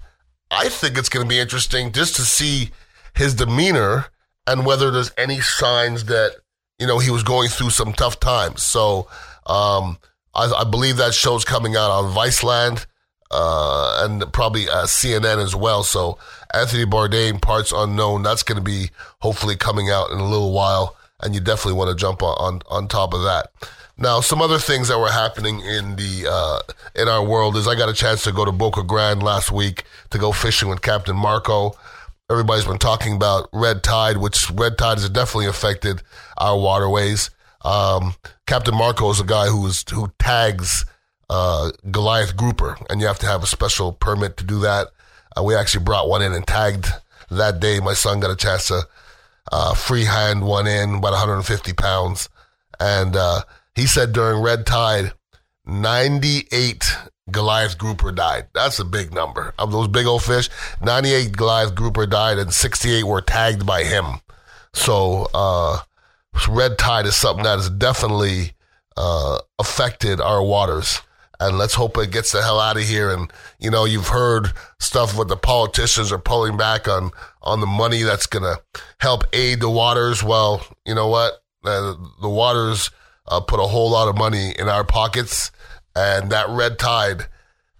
I 0.50 0.68
think 0.68 0.96
it's 0.96 1.08
going 1.08 1.24
to 1.24 1.28
be 1.28 1.38
interesting 1.38 1.92
just 1.92 2.16
to 2.16 2.22
see 2.22 2.70
his 3.14 3.34
demeanor 3.34 4.06
and 4.46 4.64
whether 4.64 4.90
there's 4.90 5.12
any 5.18 5.40
signs 5.40 6.06
that 6.06 6.36
you 6.78 6.86
know 6.86 6.98
he 6.98 7.10
was 7.10 7.22
going 7.22 7.48
through 7.48 7.70
some 7.70 7.92
tough 7.92 8.18
times. 8.18 8.62
So 8.62 9.08
um, 9.46 9.98
I, 10.34 10.50
I, 10.56 10.64
believe 10.64 10.96
that 10.96 11.14
show's 11.14 11.44
coming 11.44 11.76
out 11.76 11.90
on 11.90 12.14
Viceland 12.14 12.86
uh, 13.30 14.04
and 14.04 14.32
probably 14.32 14.68
uh, 14.68 14.84
CNN 14.84 15.42
as 15.42 15.54
well. 15.54 15.82
So 15.82 16.18
Anthony 16.54 16.84
Bourdain, 16.84 17.42
Parts 17.42 17.72
Unknown, 17.72 18.22
that's 18.22 18.42
going 18.42 18.56
to 18.56 18.64
be 18.64 18.90
hopefully 19.20 19.56
coming 19.56 19.90
out 19.90 20.10
in 20.10 20.18
a 20.18 20.28
little 20.28 20.52
while, 20.52 20.96
and 21.20 21.34
you 21.34 21.40
definitely 21.40 21.78
want 21.78 21.90
to 21.90 21.96
jump 21.96 22.22
on, 22.22 22.36
on, 22.38 22.62
on 22.70 22.88
top 22.88 23.12
of 23.12 23.22
that. 23.22 23.48
Now, 24.00 24.20
some 24.20 24.40
other 24.40 24.58
things 24.58 24.88
that 24.88 24.98
were 24.98 25.10
happening 25.10 25.58
in 25.60 25.96
the 25.96 26.28
uh, 26.30 26.60
in 26.94 27.08
our 27.08 27.24
world 27.24 27.56
is 27.56 27.66
I 27.66 27.74
got 27.74 27.88
a 27.88 27.92
chance 27.92 28.22
to 28.24 28.32
go 28.32 28.44
to 28.44 28.52
Boca 28.52 28.84
Grande 28.84 29.24
last 29.24 29.50
week 29.50 29.82
to 30.10 30.18
go 30.18 30.30
fishing 30.30 30.68
with 30.68 30.82
Captain 30.82 31.16
Marco. 31.16 31.72
Everybody's 32.30 32.64
been 32.64 32.78
talking 32.78 33.16
about 33.16 33.48
red 33.52 33.82
tide, 33.82 34.18
which 34.18 34.50
red 34.52 34.78
tide 34.78 34.98
has 34.98 35.10
definitely 35.10 35.46
affected 35.46 36.02
our 36.36 36.56
waterways. 36.56 37.30
Um, 37.64 38.14
Captain 38.46 38.74
Marco 38.74 39.10
is 39.10 39.18
a 39.18 39.24
guy 39.24 39.48
who's 39.48 39.84
who 39.90 40.12
tags 40.20 40.84
uh, 41.28 41.72
Goliath 41.90 42.36
grouper, 42.36 42.78
and 42.88 43.00
you 43.00 43.08
have 43.08 43.18
to 43.18 43.26
have 43.26 43.42
a 43.42 43.48
special 43.48 43.92
permit 43.92 44.36
to 44.36 44.44
do 44.44 44.60
that. 44.60 44.88
Uh, 45.36 45.42
we 45.42 45.56
actually 45.56 45.82
brought 45.82 46.08
one 46.08 46.22
in 46.22 46.32
and 46.32 46.46
tagged 46.46 46.86
that 47.32 47.58
day. 47.58 47.80
My 47.80 47.94
son 47.94 48.20
got 48.20 48.30
a 48.30 48.36
chance 48.36 48.68
to 48.68 48.82
uh, 49.50 49.74
freehand 49.74 50.46
one 50.46 50.68
in, 50.68 50.94
about 50.94 51.12
150 51.12 51.72
pounds, 51.72 52.28
and 52.78 53.16
uh, 53.16 53.42
he 53.78 53.86
said 53.86 54.12
during 54.12 54.42
red 54.42 54.66
tide, 54.66 55.12
98 55.64 56.84
Goliath 57.30 57.78
grouper 57.78 58.10
died. 58.10 58.48
That's 58.54 58.78
a 58.78 58.84
big 58.84 59.12
number. 59.12 59.54
Of 59.58 59.70
those 59.70 59.88
big 59.88 60.06
old 60.06 60.24
fish, 60.24 60.48
98 60.82 61.36
Goliath 61.36 61.74
grouper 61.74 62.06
died 62.06 62.38
and 62.38 62.52
68 62.52 63.04
were 63.04 63.20
tagged 63.20 63.66
by 63.66 63.84
him. 63.84 64.20
So, 64.72 65.28
uh, 65.34 65.80
red 66.48 66.78
tide 66.78 67.06
is 67.06 67.16
something 67.16 67.44
that 67.44 67.56
has 67.56 67.70
definitely 67.70 68.52
uh, 68.96 69.38
affected 69.58 70.20
our 70.20 70.42
waters. 70.42 71.00
And 71.40 71.56
let's 71.56 71.74
hope 71.74 71.96
it 71.98 72.10
gets 72.10 72.32
the 72.32 72.42
hell 72.42 72.58
out 72.58 72.76
of 72.76 72.82
here. 72.82 73.12
And, 73.14 73.32
you 73.60 73.70
know, 73.70 73.84
you've 73.84 74.08
heard 74.08 74.52
stuff 74.80 75.16
what 75.16 75.28
the 75.28 75.36
politicians 75.36 76.10
are 76.10 76.18
pulling 76.18 76.56
back 76.56 76.88
on, 76.88 77.12
on 77.42 77.60
the 77.60 77.66
money 77.66 78.02
that's 78.02 78.26
to 78.26 78.60
help 78.98 79.22
aid 79.32 79.60
the 79.60 79.70
waters. 79.70 80.24
Well, 80.24 80.66
you 80.84 80.96
know 80.96 81.06
what? 81.06 81.34
Uh, 81.64 81.94
the 82.20 82.28
waters 82.28 82.90
uh, 83.28 83.40
put 83.40 83.60
a 83.60 83.66
whole 83.66 83.90
lot 83.90 84.08
of 84.08 84.16
money 84.16 84.52
in 84.58 84.68
our 84.68 84.84
pockets, 84.84 85.50
and 85.94 86.30
that 86.30 86.48
red 86.48 86.78
tide 86.78 87.26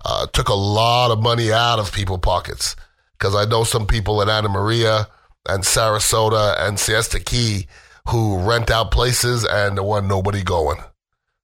uh, 0.05 0.27
took 0.29 0.49
a 0.49 0.55
lot 0.55 1.11
of 1.11 1.21
money 1.21 1.53
out 1.53 1.79
of 1.79 1.93
people's 1.93 2.21
pockets. 2.21 2.77
Because 3.19 3.35
I 3.35 3.45
know 3.45 3.65
some 3.65 3.87
people 3.87 4.23
in 4.23 4.29
Anna 4.29 4.49
Maria 4.49 5.09
and 5.49 5.65
Sarasota 5.65 6.55
and 6.61 6.79
Siesta 6.79 7.19
Key 7.19 7.67
who 8.09 8.39
rent 8.39 8.71
out 8.71 8.91
places, 8.91 9.45
and 9.45 9.77
there 9.77 9.85
wasn't 9.85 10.09
nobody 10.09 10.43
going. 10.43 10.79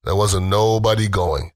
There 0.03 0.15
wasn't 0.15 0.47
nobody 0.47 1.07
going. 1.07 1.51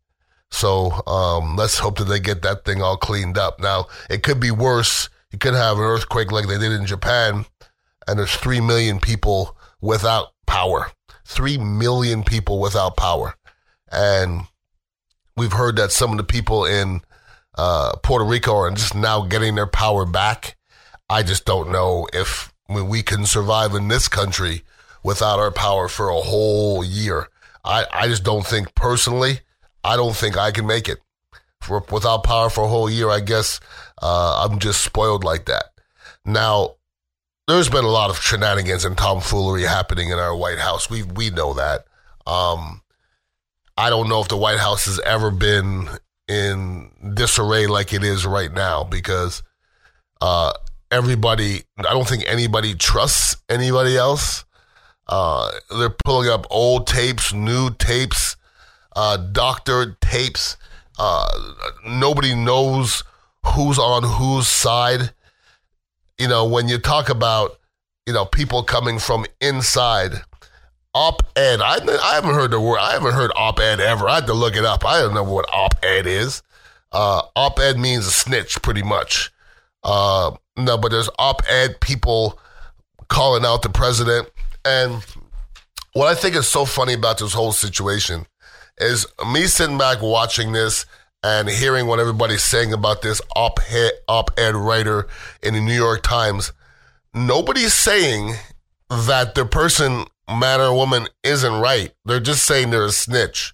So 0.51 0.91
um, 1.07 1.55
let's 1.55 1.79
hope 1.79 1.97
that 1.99 2.05
they 2.05 2.19
get 2.19 2.41
that 2.41 2.65
thing 2.65 2.81
all 2.81 2.97
cleaned 2.97 3.37
up. 3.37 3.59
Now 3.59 3.85
it 4.09 4.23
could 4.23 4.39
be 4.39 4.51
worse. 4.51 5.09
You 5.31 5.37
could 5.39 5.53
have 5.53 5.77
an 5.77 5.83
earthquake 5.83 6.31
like 6.31 6.47
they 6.47 6.57
did 6.57 6.71
in 6.71 6.85
Japan, 6.85 7.45
and 8.07 8.19
there's 8.19 8.35
three 8.35 8.59
million 8.59 8.99
people 8.99 9.55
without 9.79 10.29
power. 10.47 10.91
3 11.29 11.59
million 11.59 12.23
people 12.23 12.59
without 12.59 12.97
power. 12.97 13.35
And 13.91 14.41
we've 15.37 15.53
heard 15.53 15.75
that 15.75 15.91
some 15.91 16.11
of 16.11 16.17
the 16.17 16.23
people 16.23 16.65
in 16.65 17.01
uh, 17.55 17.97
Puerto 18.01 18.25
Rico 18.25 18.55
are 18.55 18.71
just 18.71 18.95
now 18.95 19.21
getting 19.21 19.53
their 19.53 19.67
power 19.67 20.05
back. 20.05 20.57
I 21.07 21.21
just 21.21 21.45
don't 21.45 21.69
know 21.69 22.07
if 22.13 22.51
we 22.67 23.03
can 23.03 23.25
survive 23.25 23.75
in 23.75 23.87
this 23.87 24.07
country 24.07 24.63
without 25.03 25.39
our 25.39 25.51
power 25.51 25.87
for 25.87 26.09
a 26.09 26.19
whole 26.19 26.83
year. 26.83 27.27
I, 27.63 27.85
I 27.93 28.07
just 28.07 28.23
don't 28.23 28.45
think 28.45 28.73
personally, 28.73 29.41
I 29.83 29.97
don't 29.97 30.15
think 30.15 30.35
I 30.35 30.51
can 30.51 30.65
make 30.65 30.89
it. 30.89 30.97
For, 31.61 31.83
without 31.91 32.23
power 32.23 32.49
for 32.49 32.63
a 32.63 32.67
whole 32.67 32.89
year, 32.89 33.09
I 33.09 33.19
guess 33.19 33.59
uh, 34.01 34.47
I'm 34.47 34.57
just 34.57 34.83
spoiled 34.83 35.23
like 35.23 35.45
that. 35.45 35.65
Now, 36.25 36.75
there's 37.49 37.69
been 37.69 37.83
a 37.83 37.89
lot 37.89 38.11
of 38.11 38.21
shenanigans 38.21 38.85
and 38.85 38.95
tomfoolery 38.95 39.63
happening 39.63 40.09
in 40.09 40.19
our 40.19 40.35
White 40.35 40.59
House. 40.59 40.89
We 40.89 41.03
we 41.03 41.31
know 41.31 41.55
that. 41.55 41.85
Um, 42.27 42.81
I 43.75 43.89
don't 43.89 44.07
know 44.07 44.21
if 44.21 44.27
the 44.27 44.37
White 44.37 44.59
House 44.59 44.85
has 44.85 44.99
ever 44.99 45.31
been 45.31 45.89
in 46.27 46.91
disarray 47.15 47.65
like 47.65 47.91
it 47.91 48.03
is 48.03 48.25
right 48.25 48.53
now 48.53 48.83
because 48.83 49.41
uh, 50.21 50.53
everybody. 50.91 51.63
I 51.79 51.91
don't 51.93 52.07
think 52.07 52.23
anybody 52.27 52.75
trusts 52.75 53.37
anybody 53.49 53.97
else. 53.97 54.45
Uh, 55.07 55.49
they're 55.71 55.95
pulling 56.05 56.29
up 56.29 56.45
old 56.51 56.85
tapes, 56.85 57.33
new 57.33 57.71
tapes, 57.71 58.37
uh, 58.95 59.17
doctored 59.17 59.99
tapes. 60.01 60.55
Uh, 60.99 61.27
nobody 61.87 62.35
knows 62.35 63.03
who's 63.43 63.79
on 63.79 64.03
whose 64.03 64.47
side 64.47 65.13
you 66.19 66.27
know, 66.27 66.45
when 66.45 66.67
you 66.67 66.77
talk 66.77 67.09
about, 67.09 67.57
you 68.05 68.13
know, 68.13 68.25
people 68.25 68.61
coming 68.61 68.99
from 68.99 69.25
inside, 69.41 70.11
op 70.93 71.23
ed, 71.35 71.61
I, 71.61 71.77
I 71.77 72.15
haven't 72.15 72.35
heard 72.35 72.51
the 72.51 72.59
word, 72.59 72.79
I 72.79 72.91
haven't 72.91 73.13
heard 73.13 73.31
op 73.35 73.59
ed 73.59 73.79
ever. 73.79 74.07
I 74.07 74.15
had 74.15 74.27
to 74.27 74.33
look 74.33 74.55
it 74.55 74.65
up. 74.65 74.85
I 74.85 74.99
don't 74.99 75.13
know 75.13 75.23
what 75.23 75.49
op 75.51 75.75
ed 75.83 76.05
is. 76.05 76.43
Uh, 76.91 77.21
op 77.35 77.59
ed 77.59 77.77
means 77.77 78.05
a 78.05 78.11
snitch, 78.11 78.61
pretty 78.61 78.83
much. 78.83 79.31
Uh, 79.83 80.31
no, 80.57 80.77
but 80.77 80.91
there's 80.91 81.09
op 81.17 81.41
ed 81.47 81.79
people 81.79 82.37
calling 83.07 83.45
out 83.45 83.61
the 83.61 83.69
president. 83.69 84.29
And 84.65 85.03
what 85.93 86.07
I 86.07 86.15
think 86.15 86.35
is 86.35 86.47
so 86.47 86.65
funny 86.65 86.93
about 86.93 87.17
this 87.17 87.33
whole 87.33 87.53
situation 87.53 88.25
is 88.77 89.07
me 89.31 89.45
sitting 89.45 89.77
back 89.77 90.01
watching 90.01 90.51
this 90.51 90.85
and 91.23 91.49
hearing 91.49 91.87
what 91.87 91.99
everybody's 91.99 92.43
saying 92.43 92.73
about 92.73 93.01
this 93.01 93.21
op-ed, 93.35 93.91
op-ed 94.07 94.55
writer 94.55 95.07
in 95.43 95.53
the 95.53 95.61
New 95.61 95.73
York 95.73 96.01
Times, 96.03 96.53
nobody's 97.13 97.73
saying 97.73 98.35
that 98.89 99.35
the 99.35 99.45
person, 99.45 100.05
man 100.29 100.61
or 100.61 100.73
woman, 100.73 101.07
isn't 101.23 101.61
right. 101.61 101.91
They're 102.05 102.19
just 102.19 102.45
saying 102.45 102.69
they're 102.69 102.85
a 102.85 102.91
snitch. 102.91 103.53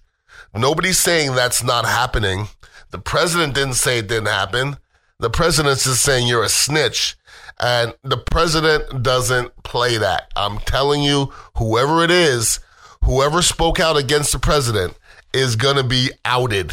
Nobody's 0.54 0.98
saying 0.98 1.34
that's 1.34 1.62
not 1.62 1.84
happening. 1.84 2.46
The 2.90 2.98
president 2.98 3.54
didn't 3.54 3.74
say 3.74 3.98
it 3.98 4.08
didn't 4.08 4.28
happen. 4.28 4.76
The 5.18 5.30
president's 5.30 5.84
just 5.84 6.02
saying 6.02 6.28
you're 6.28 6.44
a 6.44 6.48
snitch. 6.48 7.16
And 7.58 7.94
the 8.02 8.18
president 8.18 9.02
doesn't 9.02 9.50
play 9.64 9.96
that. 9.98 10.30
I'm 10.36 10.58
telling 10.58 11.02
you, 11.02 11.32
whoever 11.56 12.04
it 12.04 12.10
is, 12.10 12.60
whoever 13.04 13.42
spoke 13.42 13.80
out 13.80 13.96
against 13.96 14.32
the 14.32 14.38
president 14.38 14.96
is 15.32 15.56
going 15.56 15.76
to 15.76 15.84
be 15.84 16.10
outed 16.24 16.72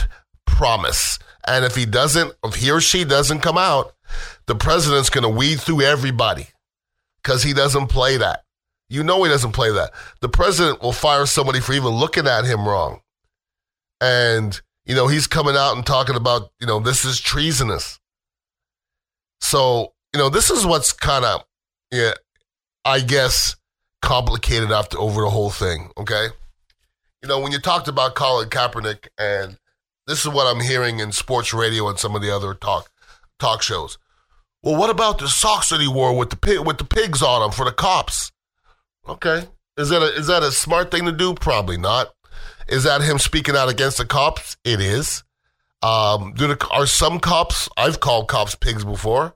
promise. 0.63 1.19
And 1.45 1.65
if 1.65 1.75
he 1.75 1.85
doesn't, 1.85 2.33
if 2.45 2.55
he 2.55 2.71
or 2.71 2.79
she 2.79 3.03
doesn't 3.03 3.41
come 3.41 3.57
out, 3.57 3.93
the 4.45 4.55
president's 4.55 5.09
going 5.09 5.23
to 5.23 5.29
weed 5.29 5.59
through 5.59 5.81
everybody 5.81 6.47
because 7.21 7.43
he 7.43 7.51
doesn't 7.51 7.87
play 7.87 8.15
that. 8.15 8.45
You 8.87 9.03
know 9.03 9.21
he 9.23 9.29
doesn't 9.29 9.51
play 9.51 9.71
that. 9.73 9.91
The 10.21 10.29
president 10.29 10.81
will 10.81 10.93
fire 10.93 11.25
somebody 11.25 11.59
for 11.59 11.73
even 11.73 11.89
looking 11.89 12.27
at 12.27 12.45
him 12.45 12.65
wrong. 12.65 13.01
And, 13.99 14.61
you 14.85 14.95
know, 14.95 15.07
he's 15.07 15.27
coming 15.27 15.57
out 15.57 15.75
and 15.75 15.85
talking 15.85 16.15
about, 16.15 16.51
you 16.61 16.67
know, 16.67 16.79
this 16.79 17.03
is 17.03 17.19
treasonous. 17.19 17.99
So, 19.41 19.91
you 20.13 20.17
know, 20.17 20.29
this 20.29 20.49
is 20.49 20.65
what's 20.65 20.93
kind 20.93 21.25
of, 21.25 21.43
yeah, 21.91 22.13
I 22.85 23.01
guess, 23.01 23.57
complicated 24.01 24.71
after 24.71 24.97
over 24.97 25.23
the 25.23 25.29
whole 25.29 25.49
thing, 25.49 25.91
okay? 25.97 26.27
You 27.21 27.27
know, 27.27 27.41
when 27.41 27.51
you 27.51 27.59
talked 27.59 27.89
about 27.89 28.15
Colin 28.15 28.47
Kaepernick 28.47 29.09
and 29.17 29.57
this 30.07 30.25
is 30.25 30.31
what 30.31 30.47
I'm 30.47 30.61
hearing 30.61 30.99
in 30.99 31.11
sports 31.11 31.53
radio 31.53 31.87
and 31.87 31.97
some 31.97 32.15
of 32.15 32.21
the 32.21 32.33
other 32.35 32.53
talk 32.53 32.91
talk 33.39 33.61
shows. 33.61 33.97
Well, 34.61 34.77
what 34.77 34.89
about 34.89 35.19
the 35.19 35.27
socks 35.27 35.69
that 35.69 35.81
he 35.81 35.87
wore 35.87 36.15
with 36.15 36.29
the 36.29 36.37
pig, 36.37 36.65
with 36.65 36.77
the 36.77 36.85
pigs 36.85 37.21
on 37.21 37.41
them 37.41 37.51
for 37.51 37.65
the 37.65 37.71
cops? 37.71 38.31
Okay, 39.07 39.47
is 39.77 39.89
that 39.89 40.01
a, 40.01 40.15
is 40.15 40.27
that 40.27 40.43
a 40.43 40.51
smart 40.51 40.91
thing 40.91 41.05
to 41.05 41.11
do? 41.11 41.33
Probably 41.33 41.77
not. 41.77 42.13
Is 42.67 42.83
that 42.83 43.01
him 43.01 43.19
speaking 43.19 43.55
out 43.55 43.69
against 43.69 43.97
the 43.97 44.05
cops? 44.05 44.55
It 44.63 44.79
is. 44.79 45.23
Um, 45.81 46.33
do 46.35 46.47
the, 46.47 46.67
are 46.71 46.85
some 46.85 47.19
cops? 47.19 47.67
I've 47.75 47.99
called 47.99 48.29
cops 48.29 48.55
pigs 48.55 48.85
before. 48.85 49.35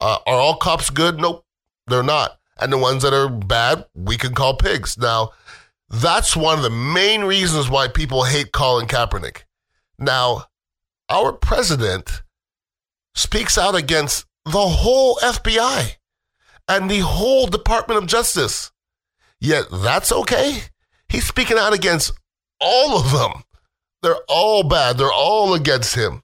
Uh, 0.00 0.18
are 0.26 0.36
all 0.36 0.56
cops 0.56 0.90
good? 0.90 1.18
Nope, 1.18 1.44
they're 1.88 2.04
not. 2.04 2.38
And 2.60 2.72
the 2.72 2.78
ones 2.78 3.02
that 3.02 3.12
are 3.12 3.28
bad, 3.28 3.84
we 3.94 4.16
can 4.16 4.32
call 4.32 4.56
pigs. 4.56 4.96
Now, 4.96 5.30
that's 5.90 6.36
one 6.36 6.56
of 6.56 6.62
the 6.62 6.70
main 6.70 7.22
reasons 7.22 7.68
why 7.68 7.88
people 7.88 8.24
hate 8.24 8.52
Colin 8.52 8.86
Kaepernick. 8.86 9.42
Now, 9.98 10.44
our 11.08 11.32
president 11.32 12.22
speaks 13.14 13.58
out 13.58 13.74
against 13.74 14.26
the 14.44 14.52
whole 14.52 15.16
FBI 15.16 15.96
and 16.68 16.90
the 16.90 17.00
whole 17.00 17.46
Department 17.46 18.02
of 18.02 18.08
Justice. 18.08 18.70
Yet 19.40 19.66
that's 19.72 20.12
okay. 20.12 20.62
He's 21.08 21.26
speaking 21.26 21.58
out 21.58 21.72
against 21.72 22.12
all 22.60 22.98
of 22.98 23.12
them. 23.12 23.44
They're 24.02 24.20
all 24.28 24.62
bad. 24.62 24.98
They're 24.98 25.12
all 25.12 25.54
against 25.54 25.94
him. 25.94 26.22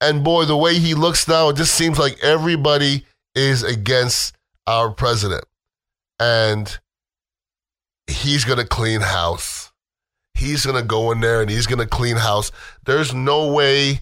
And 0.00 0.24
boy, 0.24 0.44
the 0.44 0.56
way 0.56 0.78
he 0.78 0.94
looks 0.94 1.26
now, 1.28 1.48
it 1.48 1.56
just 1.56 1.74
seems 1.74 1.98
like 1.98 2.22
everybody 2.22 3.04
is 3.34 3.62
against 3.62 4.36
our 4.66 4.90
president. 4.90 5.44
And 6.18 6.78
he's 8.06 8.44
going 8.44 8.58
to 8.58 8.66
clean 8.66 9.00
house. 9.00 9.67
He's 10.38 10.64
going 10.64 10.80
to 10.80 10.86
go 10.86 11.10
in 11.10 11.20
there 11.20 11.40
and 11.42 11.50
he's 11.50 11.66
going 11.66 11.80
to 11.80 11.86
clean 11.86 12.16
house. 12.16 12.52
There's 12.84 13.12
no 13.12 13.52
way 13.52 14.00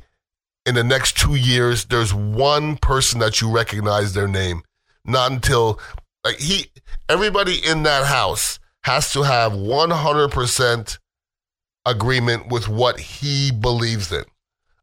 in 0.66 0.74
the 0.74 0.84
next 0.84 1.16
two 1.16 1.36
years 1.36 1.84
there's 1.86 2.12
one 2.12 2.76
person 2.76 3.20
that 3.20 3.40
you 3.40 3.50
recognize 3.50 4.12
their 4.12 4.28
name. 4.28 4.62
Not 5.04 5.30
until 5.30 5.80
like 6.24 6.38
he 6.38 6.66
everybody 7.08 7.60
in 7.64 7.84
that 7.84 8.04
house 8.04 8.58
has 8.82 9.12
to 9.12 9.22
have 9.22 9.52
100% 9.52 10.98
agreement 11.86 12.48
with 12.48 12.68
what 12.68 12.98
he 12.98 13.50
believes 13.52 14.12
in. 14.12 14.24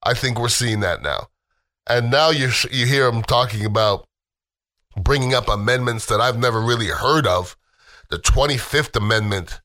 I 0.02 0.14
think 0.14 0.40
we're 0.40 0.50
seeing 0.50 0.80
that 0.80 1.04
now. 1.04 1.28
And 1.86 2.10
now 2.10 2.30
you 2.30 2.50
you 2.72 2.86
hear 2.86 3.08
him 3.08 3.22
talking 3.22 3.66
about 3.66 4.08
bringing 4.96 5.34
up 5.34 5.50
amendments 5.50 6.06
that 6.06 6.22
I've 6.22 6.40
never 6.40 6.62
really 6.62 6.88
heard 6.88 7.28
of. 7.28 7.58
The 8.10 8.18
25th 8.20 8.96
Amendment 8.96 9.62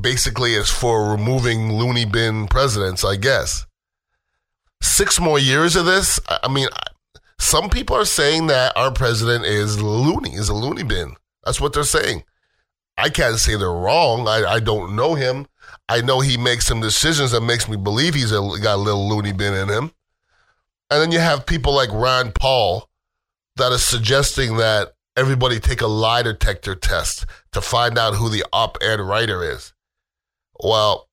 basically 0.00 0.54
is 0.54 0.70
for 0.70 1.10
removing 1.10 1.72
loony 1.72 2.04
bin 2.04 2.46
presidents, 2.48 3.04
I 3.04 3.16
guess. 3.16 3.66
Six 4.82 5.18
more 5.18 5.38
years 5.38 5.76
of 5.76 5.86
this? 5.86 6.20
I 6.28 6.48
mean, 6.48 6.68
some 7.38 7.70
people 7.70 7.96
are 7.96 8.04
saying 8.04 8.48
that 8.48 8.76
our 8.76 8.92
president 8.92 9.44
is 9.44 9.82
loony, 9.82 10.34
is 10.34 10.48
a 10.48 10.54
loony 10.54 10.82
bin. 10.82 11.16
That's 11.44 11.60
what 11.60 11.72
they're 11.72 11.84
saying. 11.84 12.24
I 12.98 13.08
can't 13.08 13.38
say 13.38 13.56
they're 13.56 13.70
wrong. 13.70 14.26
I, 14.26 14.44
I 14.44 14.60
don't 14.60 14.96
know 14.96 15.14
him. 15.14 15.46
I 15.88 16.00
know 16.00 16.20
he 16.20 16.36
makes 16.36 16.66
some 16.66 16.80
decisions 16.80 17.30
that 17.32 17.42
makes 17.42 17.68
me 17.68 17.76
believe 17.76 18.14
he's 18.14 18.32
a, 18.32 18.40
got 18.62 18.76
a 18.76 18.82
little 18.82 19.08
loony 19.08 19.32
bin 19.32 19.54
in 19.54 19.68
him. 19.68 19.92
And 20.90 21.02
then 21.02 21.12
you 21.12 21.18
have 21.18 21.46
people 21.46 21.74
like 21.74 21.90
Rand 21.92 22.34
Paul 22.34 22.88
that 23.56 23.72
is 23.72 23.84
suggesting 23.84 24.56
that 24.56 24.92
everybody 25.16 25.60
take 25.60 25.80
a 25.80 25.86
lie 25.86 26.22
detector 26.22 26.74
test 26.74 27.26
to 27.52 27.60
find 27.60 27.98
out 27.98 28.14
who 28.14 28.28
the 28.28 28.44
op-ed 28.52 29.00
writer 29.00 29.42
is. 29.42 29.72
Well, 30.60 31.08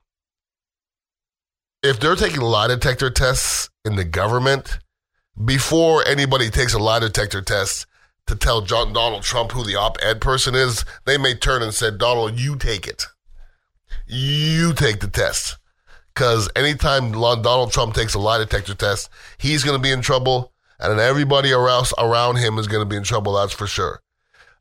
if 1.82 2.00
they're 2.00 2.16
taking 2.16 2.42
lie 2.42 2.68
detector 2.68 3.10
tests 3.10 3.70
in 3.84 3.96
the 3.96 4.06
government, 4.06 4.80
before 5.44 6.06
anybody 6.06 6.50
takes 6.50 6.74
a 6.74 6.80
lie 6.80 7.00
detector 7.00 7.42
test 7.42 7.86
to 8.28 8.36
tell 8.36 8.62
John 8.62 8.94
Donald 8.94 9.24
Trump 9.24 9.52
who 9.52 9.66
the 9.66 9.76
op-ed 9.76 10.22
person 10.22 10.56
is, 10.56 10.86
they 11.06 11.18
may 11.18 11.36
turn 11.36 11.62
and 11.62 11.74
say, 11.74 11.92
Donald, 11.92 12.40
you 12.40 12.56
take 12.56 12.88
it. 12.88 13.06
You 14.08 14.74
take 14.74 15.02
the 15.02 15.10
test. 15.10 15.58
Because 16.14 16.50
anytime 16.56 17.12
Donald 17.12 17.72
Trump 17.72 17.96
takes 17.96 18.14
a 18.14 18.20
lie 18.20 18.38
detector 18.38 18.76
test, 18.76 19.10
he's 19.40 19.64
going 19.64 19.78
to 19.78 19.82
be 19.82 19.92
in 19.92 20.02
trouble, 20.02 20.54
and 20.80 21.00
everybody 21.00 21.52
around, 21.52 21.88
around 21.98 22.38
him 22.38 22.58
is 22.60 22.68
going 22.68 22.84
to 22.84 22.90
be 22.90 22.96
in 22.96 23.04
trouble, 23.04 23.34
that's 23.34 23.54
for 23.54 23.68
sure. 23.68 24.00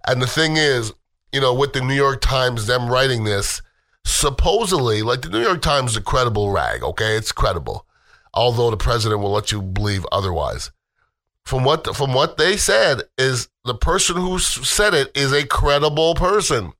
And 0.06 0.20
the 0.20 0.26
thing 0.26 0.56
is, 0.56 0.92
you 1.30 1.40
know, 1.40 1.54
with 1.54 1.74
the 1.74 1.82
New 1.82 1.94
York 1.94 2.20
Times, 2.20 2.66
them 2.66 2.88
writing 2.88 3.24
this, 3.24 3.62
supposedly, 4.04 5.02
like 5.02 5.22
the 5.22 5.28
New 5.28 5.40
York 5.42 5.62
Times 5.62 5.92
is 5.92 5.96
a 5.96 6.02
credible 6.02 6.50
rag, 6.50 6.82
okay? 6.82 7.16
It's 7.16 7.32
credible, 7.32 7.86
although 8.32 8.70
the 8.70 8.76
president 8.76 9.20
will 9.20 9.32
let 9.32 9.52
you 9.52 9.62
believe 9.62 10.06
otherwise. 10.12 10.70
From 11.44 11.64
what 11.64 11.96
from 11.96 12.14
what 12.14 12.36
they 12.36 12.56
said 12.56 13.02
is 13.18 13.48
the 13.64 13.74
person 13.74 14.16
who 14.16 14.38
said 14.38 14.94
it 14.94 15.10
is 15.16 15.32
a 15.32 15.46
credible 15.46 16.14
person, 16.14 16.72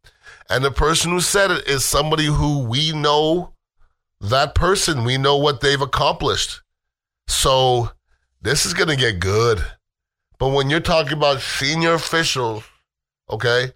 and 0.48 0.64
the 0.64 0.70
person 0.70 1.10
who 1.10 1.20
said 1.20 1.50
it 1.50 1.66
is 1.66 1.84
somebody 1.84 2.26
who 2.26 2.60
we 2.60 2.92
know 2.92 3.54
that 4.20 4.54
person. 4.54 5.04
We 5.04 5.18
know 5.18 5.36
what 5.36 5.60
they've 5.60 5.80
accomplished. 5.80 6.62
So 7.26 7.90
this 8.40 8.64
is 8.64 8.72
gonna 8.72 8.96
get 8.96 9.18
good. 9.18 9.64
But 10.38 10.50
when 10.50 10.70
you're 10.70 10.80
talking 10.80 11.14
about 11.14 11.40
senior 11.40 11.94
officials, 11.94 12.64
okay, 13.28 13.72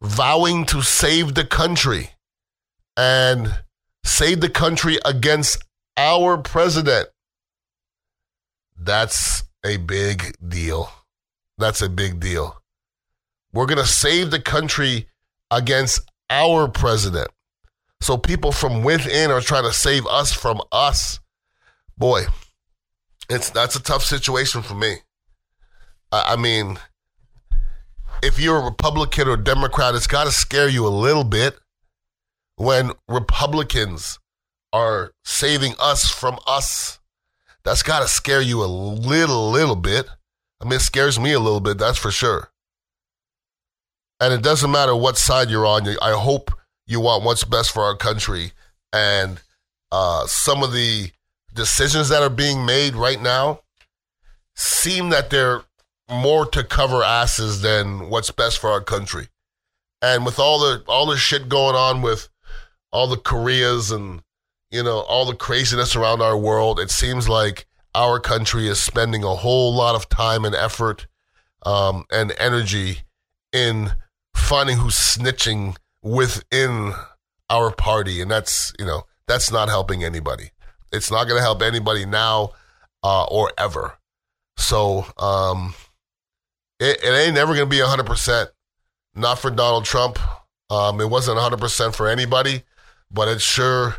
vowing 0.00 0.66
to 0.66 0.82
save 0.82 1.34
the 1.34 1.44
country 1.44 2.10
and 2.96 3.58
save 4.04 4.40
the 4.40 4.48
country 4.48 4.98
against 5.04 5.62
our 5.96 6.38
president. 6.38 7.08
That's 8.78 9.44
a 9.64 9.76
big 9.78 10.34
deal. 10.46 10.90
That's 11.58 11.82
a 11.82 11.88
big 11.88 12.20
deal. 12.20 12.62
We're 13.52 13.66
going 13.66 13.78
to 13.78 13.86
save 13.86 14.30
the 14.30 14.40
country 14.40 15.08
against 15.50 16.00
our 16.28 16.68
president. 16.68 17.28
So 18.00 18.16
people 18.16 18.52
from 18.52 18.82
within 18.82 19.30
are 19.30 19.40
trying 19.40 19.64
to 19.64 19.72
save 19.72 20.06
us 20.06 20.32
from 20.32 20.60
us. 20.70 21.20
Boy, 21.96 22.26
it's 23.30 23.48
that's 23.50 23.74
a 23.74 23.82
tough 23.82 24.04
situation 24.04 24.62
for 24.62 24.74
me. 24.74 24.96
I, 26.12 26.34
I 26.34 26.36
mean, 26.36 26.78
if 28.22 28.38
you're 28.38 28.58
a 28.58 28.64
Republican 28.64 29.28
or 29.28 29.36
Democrat, 29.36 29.94
it's 29.94 30.06
got 30.06 30.24
to 30.24 30.30
scare 30.30 30.68
you 30.68 30.86
a 30.86 30.90
little 30.90 31.24
bit 31.24 31.58
when 32.56 32.92
Republicans 33.08 34.18
are 34.72 35.12
saving 35.24 35.74
us 35.78 36.10
from 36.10 36.38
us. 36.46 36.98
That's 37.64 37.82
got 37.82 38.00
to 38.00 38.08
scare 38.08 38.40
you 38.40 38.62
a 38.62 38.66
little, 38.66 39.50
little 39.50 39.76
bit. 39.76 40.06
I 40.60 40.64
mean, 40.64 40.74
it 40.74 40.80
scares 40.80 41.18
me 41.18 41.32
a 41.32 41.40
little 41.40 41.60
bit, 41.60 41.78
that's 41.78 41.98
for 41.98 42.10
sure. 42.10 42.50
And 44.20 44.32
it 44.32 44.42
doesn't 44.42 44.70
matter 44.70 44.96
what 44.96 45.18
side 45.18 45.50
you're 45.50 45.66
on. 45.66 45.86
I 46.00 46.12
hope 46.12 46.50
you 46.86 47.00
want 47.00 47.24
what's 47.24 47.44
best 47.44 47.72
for 47.72 47.82
our 47.82 47.96
country. 47.96 48.52
And 48.92 49.40
uh, 49.92 50.26
some 50.26 50.62
of 50.62 50.72
the 50.72 51.10
decisions 51.52 52.08
that 52.08 52.22
are 52.22 52.30
being 52.30 52.64
made 52.64 52.94
right 52.94 53.20
now 53.20 53.60
seem 54.54 55.10
that 55.10 55.30
they're 55.30 55.62
more 56.08 56.46
to 56.46 56.64
cover 56.64 57.02
asses 57.02 57.62
than 57.62 58.08
what's 58.08 58.30
best 58.30 58.58
for 58.58 58.70
our 58.70 58.80
country. 58.80 59.28
And 60.00 60.24
with 60.24 60.38
all 60.38 60.60
the 60.60 60.84
all 60.86 61.06
the 61.06 61.16
shit 61.16 61.48
going 61.48 61.74
on 61.74 62.00
with 62.00 62.28
all 62.96 63.06
the 63.06 63.18
Koreas 63.18 63.90
and 63.90 64.22
you 64.70 64.82
know 64.82 65.00
all 65.00 65.26
the 65.26 65.36
craziness 65.36 65.94
around 65.94 66.22
our 66.22 66.36
world, 66.36 66.80
it 66.80 66.90
seems 66.90 67.28
like 67.28 67.66
our 67.94 68.18
country 68.18 68.68
is 68.68 68.82
spending 68.82 69.22
a 69.22 69.34
whole 69.34 69.74
lot 69.74 69.94
of 69.94 70.08
time 70.08 70.46
and 70.46 70.54
effort 70.54 71.06
um, 71.66 72.04
and 72.10 72.32
energy 72.38 73.00
in 73.52 73.92
finding 74.34 74.78
who's 74.78 74.94
snitching 74.94 75.76
within 76.02 76.94
our 77.50 77.70
party, 77.70 78.22
and 78.22 78.30
that's 78.30 78.72
you 78.78 78.86
know 78.86 79.02
that's 79.28 79.52
not 79.52 79.68
helping 79.68 80.02
anybody. 80.02 80.50
It's 80.90 81.10
not 81.10 81.24
going 81.24 81.36
to 81.36 81.42
help 81.42 81.60
anybody 81.60 82.06
now 82.06 82.52
uh, 83.02 83.24
or 83.24 83.52
ever. 83.58 83.98
So 84.56 85.04
um, 85.18 85.74
it, 86.80 87.04
it 87.04 87.10
ain't 87.10 87.34
never 87.34 87.54
going 87.54 87.68
to 87.68 87.76
be 87.76 87.80
hundred 87.80 88.06
percent. 88.06 88.48
Not 89.14 89.38
for 89.38 89.50
Donald 89.50 89.84
Trump. 89.84 90.18
Um, 90.70 90.98
it 91.02 91.10
wasn't 91.10 91.38
hundred 91.38 91.60
percent 91.60 91.94
for 91.94 92.08
anybody 92.08 92.62
but 93.10 93.28
it's 93.28 93.42
sure 93.42 93.96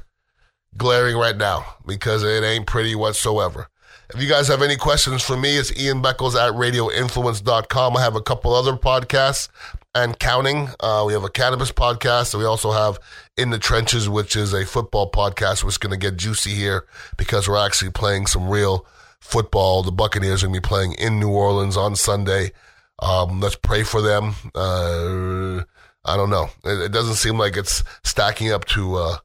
glaring 0.78 1.18
right 1.18 1.38
now 1.38 1.66
because 1.86 2.24
it 2.24 2.44
ain't 2.44 2.68
pretty 2.68 2.96
whatsoever. 2.96 3.68
If 4.14 4.22
you 4.22 4.30
guys 4.30 4.48
have 4.48 4.62
any 4.62 4.78
questions 4.78 5.22
for 5.22 5.36
me, 5.36 5.58
it's 5.58 5.78
Ian 5.78 6.02
Beckles 6.02 6.36
at 6.36 6.54
radioinfluence.com. 6.54 7.98
I 7.98 8.02
have 8.02 8.16
a 8.16 8.22
couple 8.22 8.54
other 8.54 8.74
podcasts 8.74 9.50
and 9.94 10.18
counting. 10.18 10.70
Uh, 10.80 11.04
we 11.06 11.12
have 11.12 11.26
a 11.26 11.30
cannabis 11.30 11.74
podcast, 11.74 12.34
and 12.34 12.40
we 12.40 12.48
also 12.48 12.72
have 12.72 13.00
In 13.36 13.50
the 13.50 13.60
Trenches, 13.60 14.08
which 14.08 14.38
is 14.38 14.54
a 14.54 14.66
football 14.66 15.12
podcast, 15.12 15.64
which 15.64 15.74
is 15.74 15.78
going 15.78 15.92
to 15.92 15.98
get 15.98 16.16
juicy 16.16 16.52
here 16.52 16.86
because 17.18 17.50
we're 17.50 17.58
actually 17.58 17.92
playing 17.92 18.28
some 18.28 18.48
real 18.50 18.86
football. 19.20 19.84
The 19.84 19.92
Buccaneers 19.92 20.42
are 20.42 20.48
going 20.48 20.56
to 20.56 20.62
be 20.62 20.68
playing 20.68 20.94
in 20.94 21.20
New 21.20 21.30
Orleans 21.30 21.76
on 21.76 21.98
Sunday. 21.98 22.52
Um, 23.00 23.42
let's 23.42 23.56
pray 23.56 23.84
for 23.84 24.02
them. 24.02 24.36
Uh, 24.56 25.64
I 26.08 26.16
don't 26.18 26.30
know. 26.30 26.50
It, 26.64 26.86
it 26.86 26.92
doesn't 26.92 27.16
seem 27.16 27.38
like 27.38 27.58
it's 27.58 27.84
stacking 28.04 28.52
up 28.52 28.66
to 28.66 28.96
uh, 28.96 29.18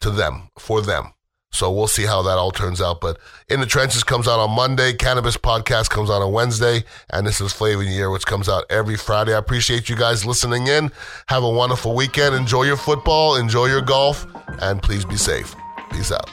to 0.00 0.10
them 0.10 0.48
for 0.58 0.80
them. 0.80 1.12
So 1.52 1.70
we'll 1.70 1.88
see 1.88 2.04
how 2.06 2.22
that 2.22 2.38
all 2.38 2.52
turns 2.52 2.80
out. 2.80 3.00
But 3.00 3.18
In 3.48 3.60
the 3.60 3.66
Trenches 3.66 4.04
comes 4.04 4.28
out 4.28 4.38
on 4.38 4.54
Monday. 4.54 4.92
Cannabis 4.92 5.36
Podcast 5.36 5.90
comes 5.90 6.08
out 6.08 6.22
on 6.22 6.32
Wednesday. 6.32 6.84
And 7.12 7.26
this 7.26 7.40
is 7.40 7.52
Flavor 7.52 7.82
the 7.82 7.90
Year, 7.90 8.08
which 8.10 8.24
comes 8.24 8.48
out 8.48 8.64
every 8.70 8.96
Friday. 8.96 9.34
I 9.34 9.38
appreciate 9.38 9.88
you 9.88 9.96
guys 9.96 10.24
listening 10.24 10.68
in. 10.68 10.92
Have 11.26 11.42
a 11.42 11.50
wonderful 11.50 11.94
weekend. 11.94 12.36
Enjoy 12.36 12.62
your 12.62 12.76
football, 12.76 13.34
enjoy 13.36 13.66
your 13.66 13.82
golf, 13.82 14.26
and 14.62 14.80
please 14.80 15.04
be 15.04 15.16
safe. 15.16 15.54
Peace 15.90 16.12
out. 16.12 16.30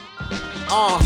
Uh, 0.70 0.98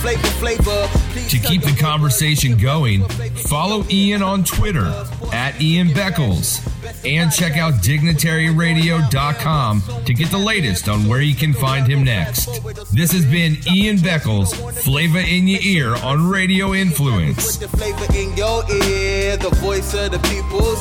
flavor, 0.00 0.26
flavor. 0.26 0.88
To 1.28 1.38
keep 1.38 1.62
the 1.62 1.76
conversation 1.78 2.56
going, 2.56 3.04
follow 3.48 3.84
Ian 3.88 4.22
on 4.22 4.42
Twitter 4.42 4.86
at 5.32 5.60
Ian 5.60 5.88
Beckles 5.88 6.58
and 7.04 7.30
check 7.32 7.56
out 7.56 7.74
dignitaryradio.com 7.74 9.82
to 10.04 10.14
get 10.14 10.30
the 10.30 10.38
latest 10.38 10.88
on 10.88 11.06
where 11.08 11.20
you 11.20 11.34
can 11.34 11.52
find 11.52 11.84
him 11.86 12.02
next. 12.04 12.46
This 12.92 13.10
has 13.12 13.24
been 13.24 13.56
Ian 13.72 13.96
Beckles, 13.98 14.54
Flavor 14.82 15.20
in 15.20 15.46
Your 15.48 15.60
Ear 15.62 15.94
on 15.96 16.28
Radio 16.28 16.74
Influence. 16.74 17.56
Put 17.56 17.70
the 17.70 17.76
flavor 17.76 18.06
in 18.14 18.36
your 18.36 18.64
ear. 18.70 19.36
The 19.36 19.50
voice 19.56 19.94
of 19.94 20.12
the 20.12 20.18
people's. 20.28 20.80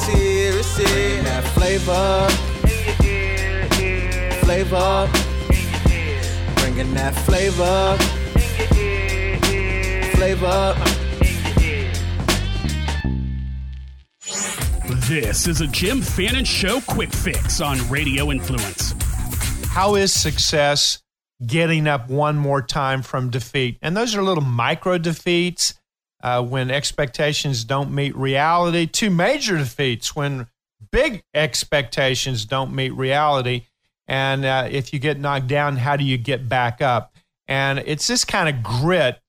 That 1.24 1.44
flavor. 1.54 2.28
Flavor. 4.44 5.10
Bringing 6.56 6.94
that 6.96 7.14
flavor. 7.26 7.98
Flavor. 10.16 10.99
This 15.10 15.48
is 15.48 15.60
a 15.60 15.66
Jim 15.66 16.04
Fannin 16.04 16.46
Show 16.46 16.82
quick 16.82 17.12
fix 17.12 17.62
on 17.62 17.80
Radio 17.90 18.30
Influence. 18.30 18.94
How 19.66 19.96
is 19.96 20.14
success 20.14 21.02
getting 21.44 21.88
up 21.88 22.12
one 22.12 22.38
more 22.38 22.62
time 22.62 23.02
from 23.02 23.32
defeat? 23.32 23.80
And 23.82 23.98
those 23.98 24.14
are 24.14 24.22
little 24.22 24.44
micro 24.44 25.00
defeats 25.00 25.74
uh, 26.22 26.44
when 26.44 26.70
expectations 26.70 27.64
don't 27.64 27.92
meet 27.92 28.16
reality, 28.16 28.86
two 28.86 29.10
major 29.10 29.58
defeats 29.58 30.16
when 30.16 30.46
big 30.92 31.24
expectations 31.34 32.46
don't 32.46 32.72
meet 32.72 32.94
reality. 32.94 33.66
And 34.08 34.46
uh, 34.46 34.68
if 34.70 34.94
you 34.94 35.00
get 35.00 35.20
knocked 35.20 35.48
down, 35.48 35.78
how 35.78 35.96
do 35.96 36.04
you 36.04 36.20
get 36.20 36.48
back 36.48 36.84
up? 36.84 37.16
And 37.48 37.80
it's 37.80 38.06
this 38.06 38.24
kind 38.24 38.48
of 38.48 38.62
grit 38.62 39.20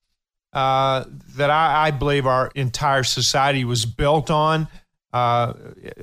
uh, 0.52 1.04
that 1.36 1.48
I, 1.48 1.86
I, 1.86 1.90
believe 1.90 2.26
our 2.26 2.50
entire 2.54 3.02
society 3.02 3.64
was 3.64 3.86
built 3.86 4.30
on. 4.30 4.68
Uh, 5.12 5.55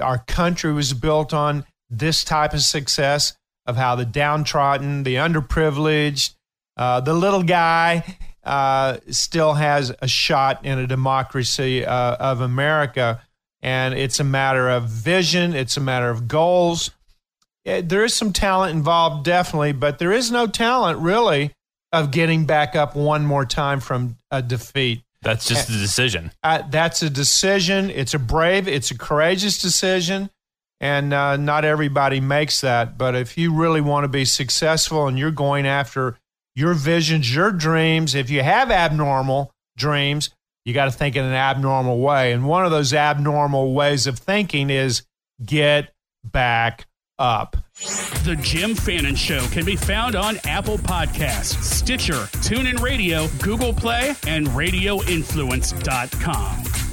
our 0.02 0.20
country 0.20 0.74
was 0.74 0.93
built 0.93 1.34
on 1.34 1.65
this 1.89 2.24
type 2.24 2.54
of 2.54 2.62
success 2.62 3.34
of 3.65 3.76
how 3.76 3.96
the 3.96 4.06
downtrodden, 4.06 5.04
the 5.04 5.15
underprivileged, 5.15 6.34
uh, 6.78 7.00
the 7.02 7.13
little 7.13 7.43
guy 7.43 8.17
uh, 8.43 8.98
still 9.10 9.54
has 9.54 9.93
a 10.02 10.08
shot 10.08 10.65
in 10.65 10.80
a 10.80 10.88
democracy 10.88 11.86
uh, 11.86 12.15
of 12.15 12.41
America. 12.41 13.22
And 13.62 13.93
it's 13.93 14.20
a 14.20 14.24
matter 14.24 14.70
of 14.70 14.84
vision, 14.86 15.54
it's 15.54 15.78
a 15.78 15.82
matter 15.82 16.10
of 16.10 16.28
goals. 16.28 16.91
It, 17.65 17.89
there 17.89 18.06
is 18.06 18.13
some 18.13 18.32
talent 18.32 18.76
involved, 18.76 19.26
definitely, 19.26 19.74
but 19.74 20.00
there 20.00 20.12
is 20.12 20.32
no 20.32 20.48
talent 20.48 21.00
really 21.00 21.52
of 21.91 22.12
getting 22.12 22.46
back 22.46 22.76
up 22.76 22.96
one 22.96 23.26
more 23.26 23.46
time 23.46 23.80
from 23.80 24.17
a 24.32 24.41
defeat. 24.41 25.02
That's 25.27 25.45
just 25.45 25.67
a 25.69 25.73
decision. 25.73 26.31
Uh, 26.41 26.63
that's 26.69 27.01
a 27.01 27.09
decision. 27.09 27.89
It's 27.89 28.13
a 28.13 28.19
brave, 28.19 28.65
it's 28.67 28.91
a 28.91 28.97
courageous 28.97 29.61
decision. 29.61 30.29
And 30.79 31.11
uh, 31.11 31.35
not 31.35 31.65
everybody 31.65 32.21
makes 32.21 32.61
that. 32.61 32.97
But 32.97 33.13
if 33.13 33.37
you 33.37 33.53
really 33.53 33.81
want 33.81 34.05
to 34.05 34.07
be 34.07 34.23
successful 34.23 35.05
and 35.07 35.19
you're 35.19 35.31
going 35.31 35.67
after 35.67 36.17
your 36.55 36.73
visions, 36.73 37.35
your 37.35 37.51
dreams, 37.51 38.15
if 38.15 38.29
you 38.29 38.41
have 38.41 38.71
abnormal 38.71 39.51
dreams, 39.75 40.29
you 40.63 40.73
got 40.73 40.85
to 40.85 40.91
think 40.91 41.17
in 41.17 41.25
an 41.25 41.33
abnormal 41.33 41.99
way. 41.99 42.31
And 42.31 42.47
one 42.47 42.63
of 42.63 42.71
those 42.71 42.93
abnormal 42.93 43.73
ways 43.73 44.07
of 44.07 44.19
thinking 44.19 44.69
is 44.69 45.01
get 45.43 45.93
back 46.23 46.87
up. 47.19 47.58
The 48.23 48.38
Jim 48.41 48.73
Fannin 48.75 49.15
Show 49.15 49.45
can 49.47 49.65
be 49.65 49.75
found 49.75 50.15
on 50.15 50.38
Apple 50.45 50.77
Podcasts, 50.77 51.62
Stitcher, 51.62 52.30
TuneIn 52.43 52.80
Radio, 52.82 53.27
Google 53.41 53.73
Play, 53.73 54.15
and 54.25 54.47
RadioInfluence.com. 54.47 56.87